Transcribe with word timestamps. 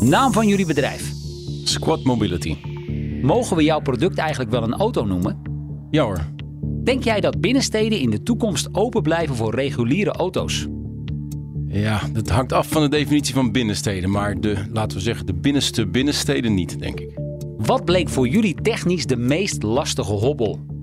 Naam 0.00 0.32
van 0.32 0.48
jullie 0.48 0.66
bedrijf. 0.66 1.12
Squad 1.64 2.04
Mobility. 2.04 2.56
Mogen 3.22 3.56
we 3.56 3.64
jouw 3.64 3.80
product 3.80 4.18
eigenlijk 4.18 4.50
wel 4.50 4.62
een 4.62 4.74
auto 4.74 5.04
noemen? 5.04 5.38
Ja 5.90 6.04
hoor. 6.04 6.20
Denk 6.84 7.04
jij 7.04 7.20
dat 7.20 7.40
binnensteden 7.40 7.98
in 7.98 8.10
de 8.10 8.22
toekomst 8.22 8.68
open 8.72 9.02
blijven 9.02 9.36
voor 9.36 9.54
reguliere 9.54 10.10
auto's? 10.10 10.66
Ja, 11.68 12.00
dat 12.12 12.28
hangt 12.28 12.52
af 12.52 12.68
van 12.68 12.82
de 12.82 12.88
definitie 12.88 13.34
van 13.34 13.52
binnensteden. 13.52 14.10
Maar 14.10 14.40
de, 14.40 14.66
laten 14.72 14.96
we 14.96 15.02
zeggen, 15.02 15.26
de 15.26 15.34
binnenste 15.34 15.86
binnensteden 15.86 16.54
niet, 16.54 16.80
denk 16.80 17.00
ik. 17.00 17.18
Wat 17.56 17.84
bleek 17.84 18.08
voor 18.08 18.28
jullie 18.28 18.54
technisch 18.62 19.06
de 19.06 19.16
meest 19.16 19.62
lastige 19.62 20.12
hobbel? 20.12 20.75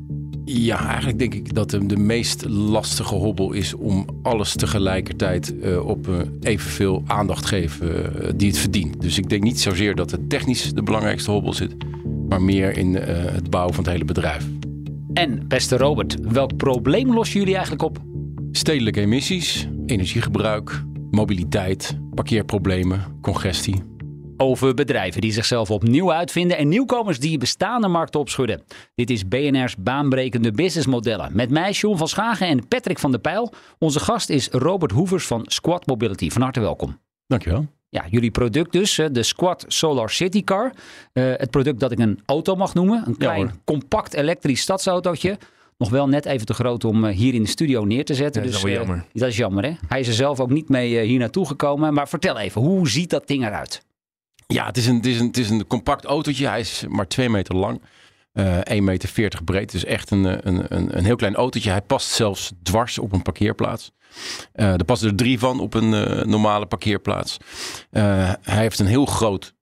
Ja, 0.55 0.88
eigenlijk 0.88 1.20
denk 1.20 1.34
ik 1.34 1.53
dat 1.53 1.70
de, 1.70 1.85
de 1.85 1.98
meest 1.98 2.45
lastige 2.45 3.16
hobbel 3.16 3.52
is 3.52 3.73
om 3.73 4.05
alles 4.21 4.55
tegelijkertijd 4.55 5.53
uh, 5.53 5.85
op 5.85 6.07
uh, 6.07 6.16
evenveel 6.41 7.03
aandacht 7.05 7.45
geven 7.45 7.89
uh, 7.89 8.29
die 8.35 8.48
het 8.48 8.57
verdient. 8.57 9.02
Dus 9.02 9.17
ik 9.17 9.29
denk 9.29 9.43
niet 9.43 9.59
zozeer 9.59 9.95
dat 9.95 10.12
het 10.12 10.29
technisch 10.29 10.74
de 10.74 10.84
belangrijkste 10.84 11.31
hobbel 11.31 11.54
zit, 11.54 11.76
maar 12.29 12.41
meer 12.41 12.77
in 12.77 12.96
het 12.96 13.49
bouwen 13.49 13.74
van 13.74 13.84
het 13.84 13.93
hele 13.93 14.05
bedrijf. 14.05 14.48
En 15.13 15.48
beste 15.48 15.77
Robert, 15.77 16.18
welk 16.21 16.57
probleem 16.57 17.13
lossen 17.13 17.40
jullie 17.40 17.54
eigenlijk 17.54 17.84
op? 17.84 17.98
Stedelijke 18.51 19.01
emissies, 19.01 19.68
energiegebruik, 19.85 20.84
mobiliteit, 21.12 21.98
parkeerproblemen, 22.13 23.04
congestie. 23.21 23.93
Over 24.44 24.74
bedrijven 24.74 25.22
die 25.22 25.32
zichzelf 25.32 25.72
opnieuw 25.72 26.13
uitvinden 26.13 26.58
en 26.58 26.68
nieuwkomers 26.68 27.20
die 27.20 27.38
bestaande 27.38 27.88
markten 27.88 28.20
opschudden. 28.20 28.62
Dit 28.96 29.10
is 29.10 29.27
BNR's 29.27 29.76
baanbrekende 29.77 30.52
businessmodellen. 30.52 31.30
Met 31.36 31.49
mij 31.49 31.72
John 31.72 31.98
van 31.98 32.08
Schagen 32.08 32.48
en 32.48 32.68
Patrick 32.68 32.99
van 32.99 33.12
der 33.12 33.20
Pijl. 33.20 33.54
Onze 33.80 33.99
gast 33.99 34.30
is 34.30 34.48
Robert 34.49 34.91
Hoevers 34.91 35.27
van 35.27 35.41
Squad 35.46 35.86
Mobility. 35.86 36.30
Van 36.30 36.41
harte 36.41 36.60
welkom. 36.60 36.99
Dankjewel. 37.27 37.66
Ja, 37.90 38.05
jullie 38.10 38.32
product 38.32 38.71
dus, 38.71 38.96
de 39.12 39.24
Squad 39.24 39.66
Solar 39.68 40.10
City 40.10 40.44
Car. 40.44 40.74
Uh, 41.14 41.34
het 41.38 41.49
product 41.49 41.80
dat 41.80 41.91
ik 41.91 41.99
een 41.99 42.20
auto 42.26 42.55
mag 42.55 42.74
noemen. 42.74 43.04
Een 43.05 43.18
klein, 43.18 43.46
ja, 43.46 43.52
compact 43.64 44.14
elektrisch 44.14 44.62
stadsautootje. 44.62 45.38
Nog 45.77 45.90
wel 45.90 46.08
net 46.08 46.26
even 46.26 46.46
te 46.46 46.54
groot 46.54 46.84
om 46.84 47.05
hier 47.05 47.34
in 47.34 47.44
de 47.44 47.49
studio 47.49 47.84
neer 47.84 48.05
te 48.05 48.14
zetten. 48.14 48.41
Ja, 48.41 48.48
dat 48.48 48.55
is 48.55 48.62
dus, 48.62 48.71
wel 48.71 48.82
jammer. 48.82 48.98
Uh, 48.98 49.21
dat 49.21 49.30
is 49.30 49.38
jammer, 49.38 49.64
hè? 49.64 49.74
Hij 49.88 49.99
is 49.99 50.08
er 50.08 50.14
zelf 50.14 50.40
ook 50.40 50.49
niet 50.49 50.70
mee 50.70 50.91
uh, 50.91 51.02
hier 51.02 51.20
naartoe 51.20 51.48
gekomen. 51.48 51.94
Maar 51.94 52.08
vertel 52.08 52.38
even, 52.38 52.62
hoe 52.62 52.90
ziet 52.90 53.10
dat 53.10 53.27
ding 53.27 53.46
eruit? 53.46 53.82
Ja, 54.48 54.66
het 54.66 54.77
is 54.77 54.88
een, 54.88 54.96
het 54.96 55.05
is 55.05 55.20
een, 55.20 55.27
het 55.27 55.38
is 55.38 55.49
een 55.49 55.68
compact 55.68 56.05
autootje. 56.05 56.48
Hij 56.48 56.60
is 56.60 56.84
maar 56.90 57.08
2 57.08 57.30
meter 57.30 57.55
lang. 57.55 57.82
Uh, 58.34 58.58
1,40 58.58 58.63
meter 58.84 59.44
breed. 59.44 59.72
Dus 59.72 59.86
echt 59.86 60.12
een, 60.12 60.48
een, 60.48 60.66
een, 60.76 60.98
een 60.98 61.05
heel 61.05 61.16
klein 61.16 61.36
autootje. 61.36 61.70
Hij 61.70 61.82
past 61.82 62.10
zelfs 62.10 62.52
dwars 62.64 62.99
op 62.99 63.12
een 63.12 63.21
parkeerplaats. 63.21 63.91
Uh, 64.56 64.74
er 64.74 64.86
passen 64.86 65.09
er 65.09 65.16
drie 65.16 65.40
van 65.40 65.59
op 65.59 65.74
een 65.74 65.90
normale 66.30 66.66
parkeerplaats. 66.66 67.38
hij 67.91 68.38
heeft 68.41 68.80
een 68.80 68.86
heel 68.86 69.06
groot 69.06 69.53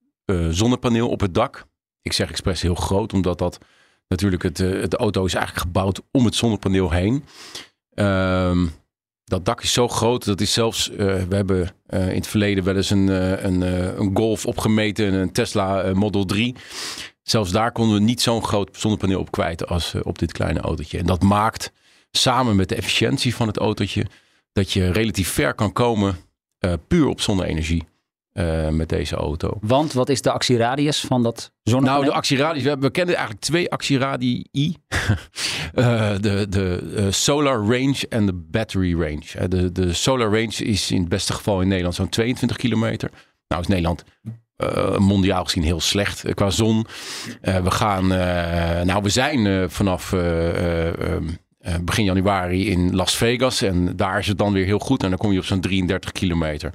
zonnepaneel 0.50 1.10
op 1.10 1.20
het 1.20 1.34
dak. 1.34 1.66
Ik 2.02 2.14
zeg 2.14 2.30
expres 2.30 2.62
heel 2.62 2.76
groot, 2.76 3.14
omdat 3.14 3.38
dat 3.38 3.58
natuurlijk 4.08 4.44
het, 4.44 4.58
het 4.58 4.94
auto 4.94 5.26
is 5.26 5.34
eigenlijk 5.34 5.66
gebouwd 5.66 6.02
om 6.12 6.26
het 6.26 6.36
zonnepaneel 6.36 6.92
heen. 6.92 7.26
Ehm, 7.94 8.68
dat 9.32 9.46
dak 9.46 9.64
is 9.64 9.74
zo 9.74 9.88
groot, 9.88 10.26
dat 10.26 10.42
is 10.42 10.54
zelfs, 10.54 10.90
uh, 10.90 10.98
we 10.98 11.36
hebben 11.36 11.70
uh, 11.90 12.10
in 12.10 12.16
het 12.16 12.28
verleden 12.28 12.64
wel 12.64 12.76
eens 12.76 12.90
een, 12.90 13.08
uh, 13.08 13.44
een, 13.44 13.62
een 14.02 14.12
Golf 14.14 14.46
opgemeten, 14.46 15.14
een 15.14 15.32
Tesla 15.32 15.94
Model 15.94 16.26
3. 16.26 16.56
Zelfs 17.22 17.52
daar 17.52 17.72
konden 17.72 17.96
we 17.96 18.02
niet 18.02 18.22
zo'n 18.22 18.44
groot 18.44 18.70
zonnepaneel 18.78 19.20
op 19.20 19.32
kwijt 19.32 19.68
als 19.68 19.96
op 20.04 20.20
dit 20.20 20.32
kleine 20.32 20.60
autootje. 20.60 20.98
En 20.98 21.06
dat 21.06 21.22
maakt 21.22 21.72
samen 22.12 22.56
met 22.56 22.70
de 22.70 22.76
efficiëntie 22.76 23.36
van 23.36 23.48
het 23.48 23.58
autootje 23.58 24.06
dat 24.54 24.72
je 24.72 24.92
relatief 24.92 25.30
ver 25.30 25.54
kan 25.54 25.74
komen 25.74 26.16
puur 26.88 27.08
op 27.08 27.22
zonne-energie. 27.22 27.84
Uh, 28.34 28.70
met 28.70 28.90
deze 28.90 29.16
auto. 29.16 29.58
Want 29.62 29.94
wat 29.94 30.10
is 30.10 30.22
de 30.22 30.32
actieradius 30.32 31.00
van 31.00 31.24
dat 31.24 31.52
zonnepaneel? 31.64 32.00
Nou, 32.00 32.12
de 32.12 32.18
actieradius, 32.18 32.64
we, 32.64 32.92
kennen 32.92 33.16
eigenlijk 33.16 33.46
twee 33.46 33.72
actieradii. 33.72 34.46
uh, 34.52 34.72
de 36.20 36.46
de 36.50 36.94
uh, 36.96 37.06
solar 37.10 37.58
range 37.58 38.08
en 38.10 38.26
de 38.26 38.34
battery 38.34 39.02
range. 39.02 39.48
De, 39.48 39.72
de 39.72 39.94
solar 39.94 40.30
range 40.30 40.66
is 40.66 40.92
in 40.92 41.00
het 41.00 41.10
beste 41.10 41.34
geval 41.34 41.62
in 41.62 41.68
Nederland 41.68 41.96
zo'n 41.96 42.10
22 42.10 42.58
kilometer. 42.58 43.12
Nou 43.48 43.62
is 43.62 43.68
Nederland 43.68 44.04
uh, 44.58 44.98
mondiaal 44.98 45.44
gezien 45.44 45.64
heel 45.64 45.82
slecht 45.82 46.34
qua 46.34 46.50
zon. 46.50 46.86
we 47.42 47.72
gaan, 47.72 48.08
nou 48.86 49.04
we 49.04 49.10
zijn 49.10 49.70
vanaf 49.70 50.16
begin 51.82 52.04
januari 52.04 52.70
in 52.70 52.96
Las 52.96 53.16
Vegas 53.16 53.62
en 53.62 53.96
daar 53.96 54.20
is 54.20 54.28
het 54.28 54.38
dan 54.38 54.54
weer 54.54 54.66
heel 54.66 54.80
goed. 54.80 55.04
En 55.04 55.10
dan 55.10 55.18
kom 55.18 55.32
je 55.32 55.40
op 55.40 55.46
zo'n 55.46 55.62
33 55.62 56.12
kilometer. 56.12 56.74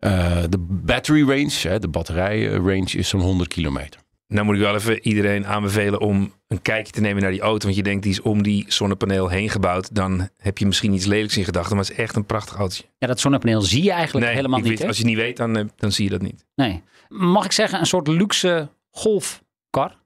Uh, 0.00 0.42
de 0.48 0.58
battery 0.68 1.28
range, 1.28 1.68
hè, 1.68 1.78
de 1.78 1.88
batterijrange, 1.88 2.98
is 2.98 3.08
zo'n 3.08 3.20
100 3.20 3.48
kilometer. 3.48 4.00
Nou 4.28 4.46
moet 4.46 4.54
ik 4.54 4.60
wel 4.60 4.74
even 4.74 5.06
iedereen 5.06 5.46
aanbevelen 5.46 6.00
om 6.00 6.32
een 6.46 6.62
kijkje 6.62 6.92
te 6.92 7.00
nemen 7.00 7.22
naar 7.22 7.30
die 7.30 7.40
auto. 7.40 7.64
Want 7.64 7.76
je 7.76 7.82
denkt, 7.82 8.02
die 8.02 8.12
is 8.12 8.20
om 8.20 8.42
die 8.42 8.64
zonnepaneel 8.68 9.28
heen 9.28 9.50
gebouwd. 9.50 9.94
Dan 9.94 10.28
heb 10.36 10.58
je 10.58 10.66
misschien 10.66 10.92
iets 10.92 11.04
lelijks 11.04 11.36
in 11.36 11.44
gedachten. 11.44 11.76
Maar 11.76 11.84
het 11.84 11.92
is 11.92 11.98
echt 11.98 12.16
een 12.16 12.26
prachtig 12.26 12.56
autootje. 12.56 12.84
Ja, 12.98 13.06
dat 13.06 13.20
zonnepaneel 13.20 13.62
zie 13.62 13.82
je 13.82 13.90
eigenlijk 13.90 14.26
nee, 14.26 14.34
helemaal 14.34 14.60
niet. 14.60 14.68
Weet, 14.68 14.86
als 14.86 14.96
je 14.96 15.02
het 15.02 15.12
niet 15.12 15.20
weet, 15.20 15.36
dan, 15.36 15.70
dan 15.76 15.92
zie 15.92 16.04
je 16.04 16.10
dat 16.10 16.22
niet. 16.22 16.44
Nee. 16.54 16.82
Mag 17.08 17.44
ik 17.44 17.52
zeggen, 17.52 17.80
een 17.80 17.86
soort 17.86 18.06
luxe 18.08 18.68
golfkar? 18.90 20.04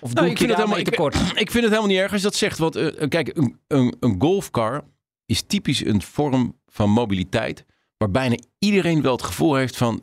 Of 0.00 0.12
doe 0.12 0.14
nou, 0.14 0.26
ik, 0.26 0.32
je 0.32 0.38
vind 0.38 0.48
het 0.48 0.58
helemaal 0.58 0.78
ik, 0.78 0.84
te 0.84 0.96
kort? 0.96 1.14
ik 1.14 1.50
vind 1.50 1.52
het 1.52 1.62
helemaal 1.62 1.86
niet 1.86 1.98
erg 1.98 2.12
als 2.12 2.20
je 2.20 2.26
dat 2.26 2.36
zegt. 2.36 2.58
Want 2.58 2.76
uh, 2.76 3.08
kijk, 3.08 3.36
een, 3.36 3.58
een, 3.66 3.96
een 4.00 4.16
golfcar 4.18 4.84
is 5.26 5.42
typisch 5.42 5.84
een 5.84 6.02
vorm 6.02 6.56
van 6.66 6.90
mobiliteit 6.90 7.64
waar 7.98 8.10
bijna 8.10 8.36
iedereen 8.58 9.02
wel 9.02 9.12
het 9.12 9.22
gevoel 9.22 9.54
heeft 9.54 9.76
van 9.76 10.02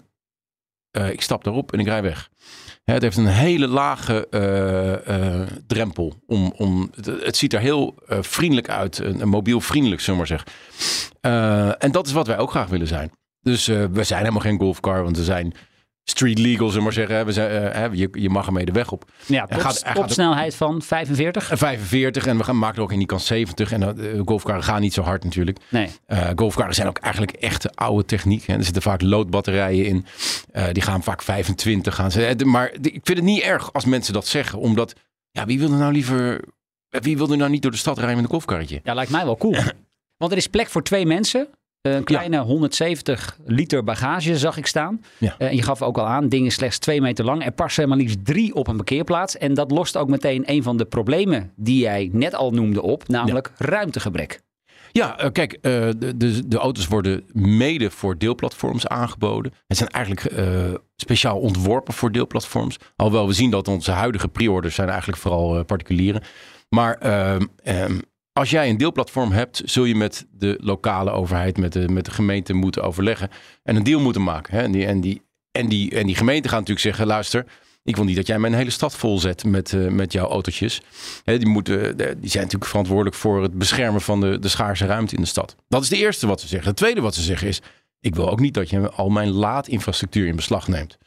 uh, 0.97 1.09
ik 1.09 1.21
stap 1.21 1.43
daarop 1.43 1.73
en 1.73 1.79
ik 1.79 1.85
rij 1.85 2.01
weg. 2.01 2.29
Hè, 2.83 2.93
het 2.93 3.01
heeft 3.01 3.17
een 3.17 3.27
hele 3.27 3.67
lage 3.67 4.27
uh, 4.31 5.17
uh, 5.17 5.47
drempel. 5.67 6.13
Om, 6.25 6.53
om, 6.57 6.91
het, 7.01 7.37
ziet 7.37 7.53
er 7.53 7.59
heel 7.59 7.95
vriendelijk 8.07 8.69
uit. 8.69 8.97
Een, 8.97 9.27
mobiel 9.27 9.61
vriendelijk, 9.61 10.01
zullen 10.01 10.19
we 10.19 10.45
en 11.79 11.91
dat 11.91 12.07
is 12.07 12.13
wat 12.13 12.27
wij 12.27 12.37
ook 12.37 12.49
graag 12.49 12.69
willen 12.69 12.87
zijn. 12.87 13.11
Dus 13.41 13.65
we 13.65 14.03
zijn 14.03 14.19
helemaal 14.19 14.41
geen 14.41 14.59
golfcar, 14.59 15.03
want 15.03 15.17
we 15.17 15.23
zijn 15.23 15.53
street 16.05 16.39
legal, 16.39 16.69
zullen 16.69 16.73
we 16.77 16.83
maar 16.83 16.93
zeggen. 16.93 17.25
We 17.25 17.31
zijn, 17.31 17.91
uh, 17.91 17.99
je, 17.99 18.09
je 18.11 18.29
mag 18.29 18.45
ermee 18.45 18.65
de 18.65 18.71
weg 18.71 18.91
op. 18.91 19.11
Ja, 19.25 19.45
top, 19.45 19.59
gaat, 19.59 19.85
topsnelheid 19.93 20.55
van 20.55 20.81
45? 20.81 21.51
45 21.53 22.25
en 22.25 22.37
we 22.37 22.43
gaan 22.43 22.57
maken 22.57 22.77
er 22.77 22.83
ook 22.83 22.91
in 22.91 22.97
die 22.97 23.07
kant 23.07 23.21
70. 23.21 23.71
En 23.71 23.81
uh, 23.99 24.21
golfkarren 24.25 24.63
gaan 24.63 24.81
niet 24.81 24.93
zo 24.93 25.01
hard 25.01 25.23
natuurlijk. 25.23 25.59
Nee. 25.69 25.89
Uh, 26.07 26.29
golfkarren 26.35 26.75
zijn 26.75 26.87
ook 26.87 26.97
eigenlijk 26.97 27.31
echte 27.31 27.71
oude 27.75 28.05
techniek. 28.05 28.45
Hè. 28.45 28.53
Er 28.53 28.63
zitten 28.63 28.81
vaak 28.81 29.01
loodbatterijen 29.01 29.85
in. 29.85 30.05
die 30.71 30.83
gaan 30.83 31.03
vaak 31.03 31.21
25 31.21 31.95
gaan. 31.95 32.11
Maar 32.43 32.71
ik 32.81 33.01
vind 33.03 33.07
het 33.17 33.23
niet 33.23 33.41
erg 33.41 33.73
als 33.73 33.85
mensen 33.85 34.13
dat 34.13 34.27
zeggen. 34.27 34.59
Omdat, 34.59 34.93
ja, 35.31 35.45
wie 35.45 35.59
wil 35.59 35.71
er 35.71 35.77
nou 35.77 35.93
liever... 35.93 36.39
Wie 36.89 37.17
wil 37.17 37.31
er 37.31 37.37
nou 37.37 37.49
niet 37.49 37.61
door 37.61 37.71
de 37.71 37.77
stad 37.77 37.97
rijden 37.97 38.15
met 38.15 38.23
een 38.23 38.31
golfkarretje? 38.31 38.79
Ja, 38.83 38.93
lijkt 38.93 39.11
mij 39.11 39.25
wel 39.25 39.37
cool. 39.37 39.55
Want 40.17 40.31
er 40.31 40.37
is 40.37 40.47
plek 40.47 40.67
voor 40.67 40.83
twee 40.83 41.05
mensen. 41.05 41.47
Een 41.85 42.03
kleine 42.03 42.35
ja. 42.35 42.43
170 42.43 43.37
liter 43.45 43.83
bagage 43.83 44.37
zag 44.37 44.57
ik 44.57 44.65
staan. 44.65 45.01
Ja. 45.17 45.35
Uh, 45.39 45.51
je 45.51 45.61
gaf 45.61 45.81
ook 45.81 45.97
al 45.97 46.05
aan, 46.05 46.29
ding 46.29 46.45
is 46.45 46.53
slechts 46.53 46.77
twee 46.77 47.01
meter 47.01 47.25
lang. 47.25 47.45
Er 47.45 47.51
passen 47.51 47.87
maar 47.87 47.97
liefst 47.97 48.25
drie 48.25 48.55
op 48.55 48.67
een 48.67 48.75
parkeerplaats. 48.75 49.37
En 49.37 49.53
dat 49.53 49.71
lost 49.71 49.97
ook 49.97 50.09
meteen 50.09 50.43
een 50.45 50.63
van 50.63 50.77
de 50.77 50.85
problemen 50.85 51.51
die 51.55 51.79
jij 51.79 52.09
net 52.11 52.35
al 52.35 52.51
noemde 52.51 52.81
op. 52.81 53.07
Namelijk 53.07 53.51
ja. 53.57 53.65
ruimtegebrek. 53.65 54.43
Ja, 54.91 55.23
uh, 55.23 55.31
kijk, 55.31 55.53
uh, 55.53 55.61
de, 55.61 56.17
de, 56.17 56.47
de, 56.47 56.57
auto's 56.57 56.87
worden 56.87 57.23
mede 57.31 57.91
voor 57.91 58.17
deelplatforms 58.17 58.87
aangeboden. 58.87 59.53
Het 59.67 59.77
zijn 59.77 59.89
eigenlijk 59.89 60.33
speciaal 60.95 61.39
ontworpen 61.39 61.93
voor 61.93 62.11
deelplatforms. 62.11 62.77
Alhoewel 62.95 63.27
we 63.27 63.33
zien 63.33 63.49
dat 63.49 63.67
onze 63.67 63.91
huidige 63.91 64.27
pre-orders 64.27 64.75
zijn 64.75 64.89
eigenlijk 64.89 65.19
vooral 65.19 65.63
particulieren. 65.63 66.21
Maar 66.69 66.97
ehm, 66.97 67.99
als 68.39 68.49
jij 68.49 68.69
een 68.69 68.77
deelplatform 68.77 69.31
hebt, 69.31 69.61
zul 69.65 69.83
je 69.83 69.95
met 69.95 70.25
de 70.31 70.57
lokale 70.61 71.11
overheid, 71.11 71.57
met 71.57 71.73
de, 71.73 71.89
met 71.89 72.05
de 72.05 72.11
gemeente 72.11 72.53
moeten 72.53 72.83
overleggen 72.83 73.29
en 73.63 73.75
een 73.75 73.83
deal 73.83 73.99
moeten 73.99 74.23
maken. 74.23 74.53
Hè? 74.53 74.61
En, 74.61 74.71
die, 74.71 74.85
en, 74.85 75.01
die, 75.01 75.21
en, 75.51 75.69
die, 75.69 75.91
en 75.91 76.05
die 76.05 76.15
gemeente 76.15 76.47
gaat 76.47 76.59
natuurlijk 76.59 76.85
zeggen: 76.85 77.07
luister, 77.07 77.45
ik 77.83 77.95
wil 77.95 78.05
niet 78.05 78.15
dat 78.15 78.27
jij 78.27 78.39
mijn 78.39 78.53
hele 78.53 78.69
stad 78.69 78.95
volzet 78.95 79.45
met, 79.45 79.71
uh, 79.71 79.87
met 79.87 80.11
jouw 80.11 80.27
autootjes. 80.27 80.81
Hè, 81.23 81.37
die, 81.37 81.47
moeten, 81.47 81.97
die 81.97 82.29
zijn 82.29 82.43
natuurlijk 82.43 82.65
verantwoordelijk 82.65 83.15
voor 83.15 83.41
het 83.41 83.53
beschermen 83.53 84.01
van 84.01 84.21
de, 84.21 84.39
de 84.39 84.47
schaarse 84.47 84.85
ruimte 84.85 85.15
in 85.15 85.21
de 85.21 85.27
stad. 85.27 85.55
Dat 85.67 85.81
is 85.81 85.89
de 85.89 85.97
eerste 85.97 86.27
wat 86.27 86.41
ze 86.41 86.47
zeggen. 86.47 86.67
Het 86.67 86.77
tweede 86.77 87.01
wat 87.01 87.15
ze 87.15 87.21
zeggen 87.21 87.47
is: 87.47 87.61
ik 87.99 88.15
wil 88.15 88.29
ook 88.29 88.39
niet 88.39 88.53
dat 88.53 88.69
je 88.69 88.89
al 88.89 89.09
mijn 89.09 89.29
laadinfrastructuur 89.29 90.27
in 90.27 90.35
beslag 90.35 90.67
neemt. 90.67 90.97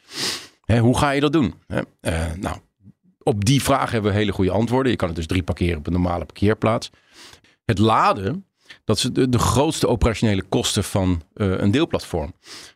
Hè, 0.65 0.79
hoe 0.79 0.97
ga 0.97 1.11
je 1.11 1.21
dat 1.21 1.33
doen? 1.33 1.53
Hè? 1.67 1.81
Eh, 2.01 2.25
nou, 2.39 2.57
op 3.23 3.45
die 3.45 3.63
vraag 3.63 3.91
hebben 3.91 4.11
we 4.11 4.17
hele 4.17 4.31
goede 4.31 4.51
antwoorden. 4.51 4.91
Je 4.91 4.97
kan 4.97 5.07
het 5.07 5.17
dus 5.17 5.27
drie 5.27 5.43
parkeren 5.43 5.77
op 5.77 5.87
een 5.87 5.93
normale 5.93 6.25
parkeerplaats. 6.25 6.89
Het 7.69 7.77
laden, 7.77 8.45
dat 8.83 8.97
is 8.97 9.03
de, 9.03 9.39
grootste 9.39 9.87
operationele 9.87 10.41
kosten 10.41 10.83
van 10.83 11.21
eh, 11.33 11.57
een 11.57 11.71
deelplatform. 11.71 12.33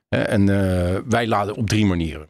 En 0.09 0.49
eh, 0.49 0.99
wij 1.05 1.27
laden 1.27 1.55
op 1.55 1.67
drie 1.67 1.85
manieren. 1.85 2.29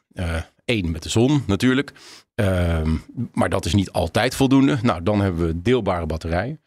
Eén 0.66 0.92
met 0.92 1.04
de 1.04 1.10
zon 1.10 1.44
natuurlijk. 1.48 1.92
Ehm, 2.36 2.96
maar 3.32 3.50
dat 3.50 3.66
is 3.66 3.74
niet 3.74 3.92
altijd 3.92 4.36
voldoende. 4.36 4.78
Nou, 4.82 5.04
dan 5.04 5.22
hebben 5.22 5.48
we 5.48 5.62
deelbare 5.62 6.06
batterijen. 6.06 6.62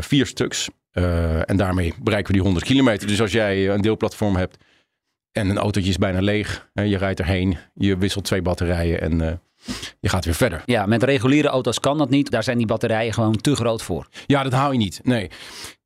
vier 0.00 0.26
stuks. 0.26 0.68
en 1.44 1.56
daarmee 1.56 1.94
bereiken 2.02 2.26
we 2.26 2.32
die 2.32 2.42
100 2.42 2.64
kilometer. 2.64 3.06
Dus 3.06 3.20
als 3.20 3.32
jij 3.32 3.68
een 3.68 3.80
deelplatform 3.80 4.36
hebt 4.36 4.56
en 5.32 5.48
een 5.48 5.58
autootje 5.58 5.90
is 5.90 5.98
bijna 5.98 6.20
leeg. 6.20 6.70
je 6.72 6.96
rijdt 6.96 7.20
erheen, 7.20 7.56
je 7.74 7.96
wisselt 7.96 8.24
twee 8.24 8.42
batterijen 8.42 9.00
en 9.00 9.40
je 10.00 10.08
gaat 10.08 10.24
weer 10.24 10.34
verder. 10.34 10.62
Ja, 10.66 10.86
met 10.86 11.02
reguliere 11.02 11.48
auto's 11.48 11.80
kan 11.80 11.98
dat 11.98 12.10
niet. 12.10 12.30
Daar 12.30 12.42
zijn 12.42 12.58
die 12.58 12.66
batterijen 12.66 13.12
gewoon 13.12 13.36
te 13.36 13.54
groot 13.56 13.82
voor. 13.82 14.06
Ja, 14.26 14.42
dat 14.42 14.52
hou 14.52 14.72
je 14.72 14.78
niet. 14.78 15.00
Nee. 15.02 15.30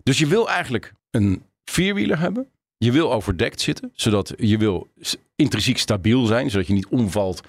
Dus 0.03 0.19
je 0.19 0.27
wil 0.27 0.49
eigenlijk 0.49 0.93
een 1.11 1.43
vierwieler 1.65 2.19
hebben. 2.19 2.49
Je 2.77 2.93
wil 2.93 3.13
overdekt 3.13 3.61
zitten, 3.61 3.91
zodat 3.95 4.35
je 4.37 4.59
wil 4.59 4.89
intrinsiek 5.37 5.79
stabiel 5.79 6.27
zijn, 6.27 6.51
zodat 6.51 6.67
je 6.67 6.73
niet 6.73 6.87
omvalt 6.87 7.41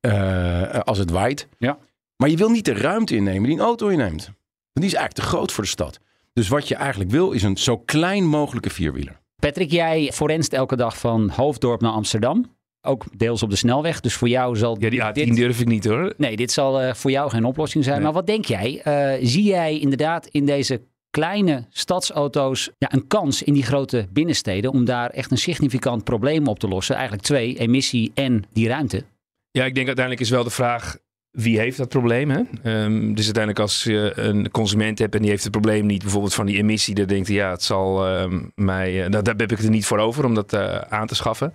uh, 0.00 0.78
als 0.78 0.98
het 0.98 1.10
waait. 1.10 1.48
Ja. 1.58 1.78
Maar 2.16 2.28
je 2.28 2.36
wil 2.36 2.48
niet 2.48 2.64
de 2.64 2.74
ruimte 2.74 3.14
innemen 3.14 3.48
die 3.48 3.58
een 3.58 3.64
auto 3.64 3.88
inneemt. 3.88 4.24
Want 4.24 4.34
die 4.72 4.84
is 4.84 4.94
eigenlijk 4.94 5.14
te 5.14 5.36
groot 5.36 5.52
voor 5.52 5.64
de 5.64 5.70
stad. 5.70 5.98
Dus 6.32 6.48
wat 6.48 6.68
je 6.68 6.74
eigenlijk 6.74 7.10
wil 7.10 7.32
is 7.32 7.42
een 7.42 7.56
zo 7.56 7.78
klein 7.78 8.26
mogelijke 8.26 8.70
vierwieler. 8.70 9.20
Patrick, 9.36 9.70
jij 9.70 10.10
forenst 10.12 10.52
elke 10.52 10.76
dag 10.76 10.98
van 10.98 11.30
Hoofddorp 11.30 11.80
naar 11.80 11.92
Amsterdam. 11.92 12.53
Ook 12.86 13.04
deels 13.16 13.42
op 13.42 13.50
de 13.50 13.56
snelweg. 13.56 14.00
Dus 14.00 14.14
voor 14.14 14.28
jou 14.28 14.56
zal. 14.56 14.76
Ja, 14.80 14.90
die 14.90 15.02
A10 15.02 15.12
dit... 15.12 15.36
durf 15.36 15.60
ik 15.60 15.66
niet 15.66 15.84
hoor. 15.84 16.14
Nee, 16.16 16.36
dit 16.36 16.52
zal 16.52 16.82
uh, 16.82 16.94
voor 16.94 17.10
jou 17.10 17.30
geen 17.30 17.44
oplossing 17.44 17.84
zijn. 17.84 18.02
Maar 18.02 18.12
wat 18.12 18.26
denk 18.26 18.44
jij? 18.44 18.82
Uh, 18.84 19.26
zie 19.26 19.42
jij 19.42 19.78
inderdaad 19.78 20.26
in 20.26 20.46
deze 20.46 20.80
kleine 21.10 21.66
stadsauto's 21.70 22.70
ja, 22.78 22.92
een 22.92 23.06
kans 23.06 23.42
in 23.42 23.52
die 23.52 23.62
grote 23.62 24.06
binnensteden 24.10 24.70
om 24.70 24.84
daar 24.84 25.10
echt 25.10 25.30
een 25.30 25.38
significant 25.38 26.04
probleem 26.04 26.46
op 26.46 26.58
te 26.58 26.68
lossen? 26.68 26.94
Eigenlijk 26.94 27.24
twee: 27.26 27.58
emissie 27.58 28.10
en 28.14 28.44
die 28.52 28.68
ruimte. 28.68 29.04
Ja, 29.50 29.64
ik 29.64 29.74
denk 29.74 29.86
uiteindelijk 29.86 30.24
is 30.24 30.30
wel 30.30 30.44
de 30.44 30.50
vraag 30.50 30.96
wie 31.30 31.58
heeft 31.58 31.76
dat 31.76 31.88
probleem? 31.88 32.30
Hè? 32.30 32.38
Um, 32.84 33.14
dus 33.14 33.24
uiteindelijk 33.24 33.58
als 33.58 33.84
je 33.84 34.12
een 34.14 34.50
consument 34.50 34.98
hebt 34.98 35.14
en 35.14 35.20
die 35.20 35.30
heeft 35.30 35.42
het 35.42 35.52
probleem 35.52 35.86
niet 35.86 36.02
bijvoorbeeld 36.02 36.34
van 36.34 36.46
die 36.46 36.56
emissie, 36.56 36.94
dan 36.94 37.06
denkt 37.06 37.28
hij 37.28 37.36
ja, 37.36 37.50
het 37.50 37.62
zal 37.62 38.08
uh, 38.08 38.38
mij, 38.54 39.04
uh, 39.04 39.10
daar, 39.10 39.22
heb 39.22 39.42
ik 39.42 39.50
het 39.50 39.64
er 39.64 39.70
niet 39.70 39.86
voor 39.86 39.98
over 39.98 40.24
om 40.24 40.34
dat 40.34 40.54
aan 40.88 41.06
te 41.06 41.14
schaffen. 41.14 41.52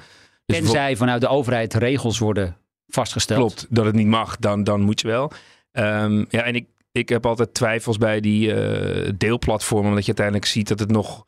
Dus 0.50 0.57
Tenzij 0.57 0.96
vanuit 0.96 1.22
de 1.22 1.28
overheid 1.28 1.74
regels 1.74 2.19
worden 2.19 2.57
vastgesteld. 2.88 3.40
Klopt, 3.40 3.68
dat 3.69 3.86
het 3.86 3.96
niet 3.96 4.07
mag, 4.07 4.38
dan, 4.38 4.63
dan 4.63 4.81
moet 4.81 5.01
je 5.01 5.07
wel. 5.07 5.31
Um, 5.72 6.25
ja, 6.30 6.42
en 6.42 6.56
ik, 6.56 6.68
ik 6.92 7.10
heb 7.10 7.25
altijd 7.25 7.54
twijfels 7.54 7.98
bij 7.98 8.19
die 8.19 8.54
uh, 8.54 9.12
deelplatformen, 9.18 9.90
omdat 9.90 10.06
je 10.06 10.07
uiteindelijk 10.07 10.46
ziet 10.46 10.68
dat 10.68 10.80
het 10.80 10.92
nog 10.92 11.25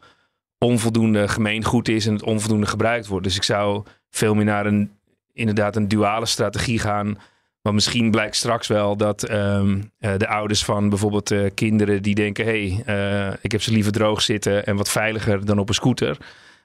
onvoldoende 0.57 1.27
gemeengoed 1.27 1.87
is 1.87 2.05
en 2.05 2.13
het 2.13 2.23
onvoldoende 2.23 2.67
gebruikt 2.67 3.07
wordt. 3.07 3.25
Dus 3.25 3.35
ik 3.35 3.43
zou 3.43 3.83
veel 4.09 4.35
meer 4.35 4.45
naar 4.45 4.65
een 4.65 4.91
inderdaad 5.33 5.75
een 5.75 5.87
duale 5.87 6.25
strategie 6.25 6.79
gaan 6.79 7.17
want 7.61 7.75
misschien 7.75 8.11
blijkt 8.11 8.35
straks 8.35 8.67
wel 8.67 8.97
dat 8.97 9.31
um, 9.31 9.91
uh, 9.99 10.11
de 10.17 10.27
ouders 10.27 10.63
van 10.63 10.89
bijvoorbeeld 10.89 11.31
uh, 11.31 11.49
kinderen 11.53 12.01
die 12.01 12.15
denken: 12.15 12.45
hé, 12.45 12.69
hey, 12.85 13.37
ik 13.41 13.51
heb 13.51 13.61
ze 13.61 13.71
liever 13.71 13.91
droog 13.91 14.21
zitten 14.21 14.65
en 14.65 14.75
wat 14.75 14.89
veiliger 14.89 15.45
dan 15.45 15.59
op 15.59 15.67
een 15.67 15.73
scooter. 15.73 16.17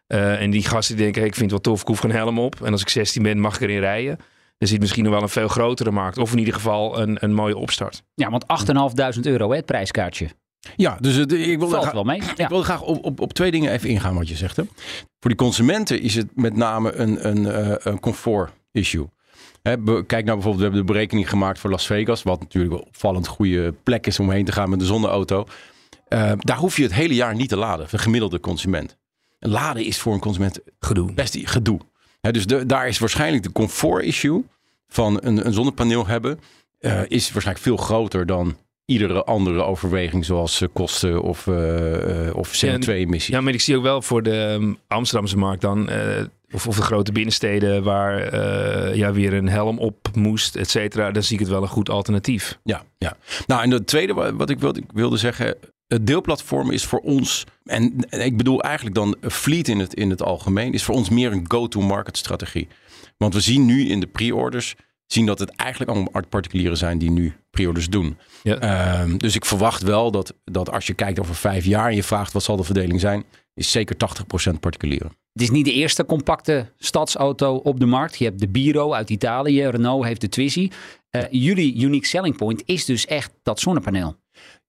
En 0.06 0.50
die 0.50 0.62
gasten 0.62 0.94
die 0.94 1.05
denken: 1.05 1.20
hey, 1.20 1.31
ik 1.31 1.37
vind 1.37 1.50
het 1.50 1.64
wel 1.64 1.73
tof, 1.73 1.81
ik 1.81 1.87
hoef 1.87 1.99
geen 1.99 2.11
helm 2.11 2.38
op. 2.38 2.62
En 2.62 2.73
als 2.73 2.81
ik 2.81 2.88
16 2.88 3.23
ben, 3.23 3.41
mag 3.41 3.55
ik 3.55 3.61
erin 3.61 3.81
rijden. 3.81 4.19
Dan 4.58 4.69
zit 4.69 4.81
misschien 4.81 5.05
nog 5.05 5.12
wel 5.12 5.23
een 5.23 5.29
veel 5.29 5.49
grotere 5.49 5.91
markt. 5.91 6.19
Of 6.19 6.32
in 6.32 6.38
ieder 6.38 6.55
geval 6.55 7.00
een, 7.00 7.17
een 7.20 7.35
mooie 7.35 7.56
opstart. 7.56 8.03
Ja, 8.14 8.31
want 8.31 8.44
8.500 9.17 9.20
euro, 9.23 9.50
hè, 9.50 9.56
het 9.56 9.67
prijskaartje. 9.67 10.29
Ja, 10.76 10.97
dus 11.00 11.14
het, 11.14 11.32
ik 11.32 11.58
wil 11.58 11.69
Valt 11.69 11.93
wel 11.93 12.05
mee. 12.05 12.23
Ja. 12.23 12.44
Ik 12.44 12.49
wil 12.49 12.62
graag 12.62 12.82
op, 12.82 13.05
op, 13.05 13.20
op 13.20 13.32
twee 13.32 13.50
dingen 13.50 13.73
even 13.73 13.88
ingaan 13.88 14.14
wat 14.14 14.29
je 14.29 14.37
zegt. 14.37 14.56
Hè. 14.56 14.62
Voor 15.20 15.31
die 15.31 15.35
consumenten 15.37 16.00
is 16.00 16.14
het 16.14 16.26
met 16.35 16.56
name 16.56 16.93
een, 16.93 17.29
een, 17.29 17.88
een 17.88 18.00
comfort 18.00 18.52
issue. 18.73 19.09
He, 19.62 19.76
kijk 19.82 20.25
nou 20.25 20.25
bijvoorbeeld, 20.25 20.56
we 20.56 20.62
hebben 20.62 20.81
de 20.81 20.93
berekening 20.93 21.29
gemaakt 21.29 21.59
voor 21.59 21.70
Las 21.70 21.87
Vegas, 21.87 22.23
wat 22.23 22.41
natuurlijk 22.41 22.75
een 22.75 22.87
opvallend 22.87 23.26
goede 23.26 23.75
plek 23.82 24.06
is 24.06 24.20
om 24.20 24.31
heen 24.31 24.44
te 24.44 24.52
gaan 24.52 24.70
met 24.70 24.79
de 24.79 24.85
zonneauto. 24.85 25.47
Uh, 26.09 26.32
daar 26.37 26.56
hoef 26.56 26.76
je 26.76 26.82
het 26.82 26.94
hele 26.94 27.14
jaar 27.14 27.35
niet 27.35 27.49
te 27.49 27.56
laden, 27.56 27.87
de 27.91 27.99
gemiddelde 27.99 28.41
consument. 28.41 28.97
Laden 29.49 29.85
is 29.85 29.99
voor 29.99 30.13
een 30.13 30.21
consument 30.21 30.61
gedoe. 30.79 31.13
best 31.13 31.39
gedoe. 31.43 31.81
He, 32.21 32.33
dus 32.33 32.47
de, 32.47 32.67
daar 32.67 32.89
is 32.89 32.99
waarschijnlijk 32.99 33.43
de 33.43 33.53
comfort 33.53 34.05
issue 34.05 34.45
van 34.89 35.19
een, 35.23 35.47
een 35.47 35.53
zonnepaneel 35.53 36.07
hebben, 36.07 36.41
uh, 36.81 37.01
is 37.09 37.33
waarschijnlijk 37.33 37.67
veel 37.67 37.77
groter 37.77 38.27
dan 38.27 38.57
iedere 38.85 39.25
andere 39.25 39.63
overweging, 39.63 40.25
zoals 40.25 40.61
uh, 40.61 40.69
kosten 40.73 41.23
of, 41.23 41.47
uh, 41.47 42.37
of 42.37 42.65
CO2-emissie. 42.65 43.35
Ja, 43.35 43.41
maar 43.41 43.53
ik 43.53 43.61
zie 43.61 43.77
ook 43.77 43.83
wel 43.83 44.03
voor 44.03 44.23
de 44.23 44.57
um, 44.61 44.79
Amsterdamse 44.89 45.37
markt 45.37 45.61
dan, 45.61 45.91
of, 46.51 46.67
of 46.67 46.77
de 46.77 46.83
grote 46.83 47.13
binnensteden 47.13 47.83
waar 47.83 48.37
ja, 48.97 49.13
weer 49.13 49.33
een 49.33 49.49
helm 49.49 49.79
op 49.79 50.09
moest, 50.15 50.57
et 50.57 50.71
cetera. 50.71 51.11
Dan 51.11 51.23
zie 51.23 51.35
ik 51.35 51.41
het 51.41 51.51
wel 51.51 51.63
een 51.63 51.69
goed 51.69 51.91
alternatief. 51.91 52.59
Ja, 52.63 52.83
ja. 52.99 53.17
Nou, 53.47 53.63
en 53.63 53.71
het 53.71 53.87
tweede 53.87 54.15
wat 54.15 54.51
ik 54.51 54.59
wilde, 54.59 54.81
ik 54.81 54.91
wilde 54.93 55.17
zeggen, 55.17 55.57
het 55.88 56.06
deelplatform 56.06 56.71
is 56.71 56.85
voor 56.85 56.99
ons, 56.99 57.44
en, 57.65 58.06
ik 58.11 58.37
bedoel 58.37 58.62
eigenlijk 58.62 58.94
dan 58.94 59.17
fleet 59.21 59.69
in 59.69 59.79
het, 59.79 59.94
in 59.94 60.11
het 60.11 60.23
algemeen, 60.23 60.73
is 60.73 60.83
voor 60.83 60.94
ons 60.94 61.09
meer 61.09 61.33
een 61.33 61.44
go-to-market 61.49 62.17
strategie. 62.17 62.69
Want 63.17 63.35
we 63.35 63.41
zien 63.41 63.65
nu 63.65 63.88
in 63.88 64.00
de 64.00 64.06
pre-orders 64.06 64.75
zien 65.06 65.27
dat 65.27 65.38
het 65.38 65.50
eigenlijk 65.50 65.91
allemaal 65.91 66.23
particulieren 66.29 66.77
zijn 66.77 66.99
die 66.99 67.11
nu 67.11 67.35
pre-orders 67.50 67.88
doen. 67.88 68.19
Ja. 68.43 69.00
Um, 69.03 69.19
dus 69.19 69.35
ik 69.35 69.44
verwacht 69.44 69.83
wel 69.83 70.11
dat, 70.11 70.35
dat 70.44 70.71
als 70.71 70.87
je 70.87 70.94
kijkt 70.94 71.21
over 71.21 71.35
vijf 71.35 71.65
jaar 71.65 71.88
en 71.88 71.94
je 71.94 72.03
vraagt 72.03 72.33
wat 72.33 72.43
zal 72.43 72.56
de 72.56 72.65
verdeling 72.65 73.00
zijn, 73.00 73.25
is 73.55 73.71
zeker 73.71 73.97
80% 74.55 74.59
particulieren. 74.61 75.12
Het 75.33 75.43
is 75.43 75.50
niet 75.50 75.65
de 75.65 75.73
eerste 75.73 76.05
compacte 76.05 76.73
stadsauto 76.79 77.55
op 77.55 77.81
de 77.81 77.87
markt. 77.87 78.19
Je 78.19 78.25
hebt 78.25 78.38
de 78.38 78.49
Biro 78.49 78.93
uit 78.93 79.11
Italië, 79.11 79.67
Renault 79.67 80.05
heeft 80.05 80.21
de 80.21 80.29
Twizy. 80.29 80.71
Uh, 81.11 81.23
jullie 81.31 81.81
unique 81.81 82.06
selling 82.06 82.37
point 82.37 82.62
is 82.65 82.85
dus 82.85 83.06
echt 83.06 83.33
dat 83.43 83.61
zonnepaneel. 83.61 84.17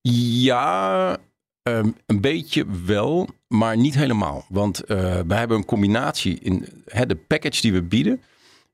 Ja, 0.09 1.17
um, 1.63 1.95
een 2.05 2.21
beetje 2.21 2.65
wel, 2.85 3.27
maar 3.47 3.77
niet 3.77 3.95
helemaal. 3.95 4.45
Want 4.49 4.81
uh, 4.91 5.19
wij 5.27 5.37
hebben 5.37 5.57
een 5.57 5.65
combinatie 5.65 6.39
in 6.39 6.83
hè, 6.85 7.05
de 7.05 7.15
package 7.15 7.61
die 7.61 7.73
we 7.73 7.81
bieden. 7.81 8.21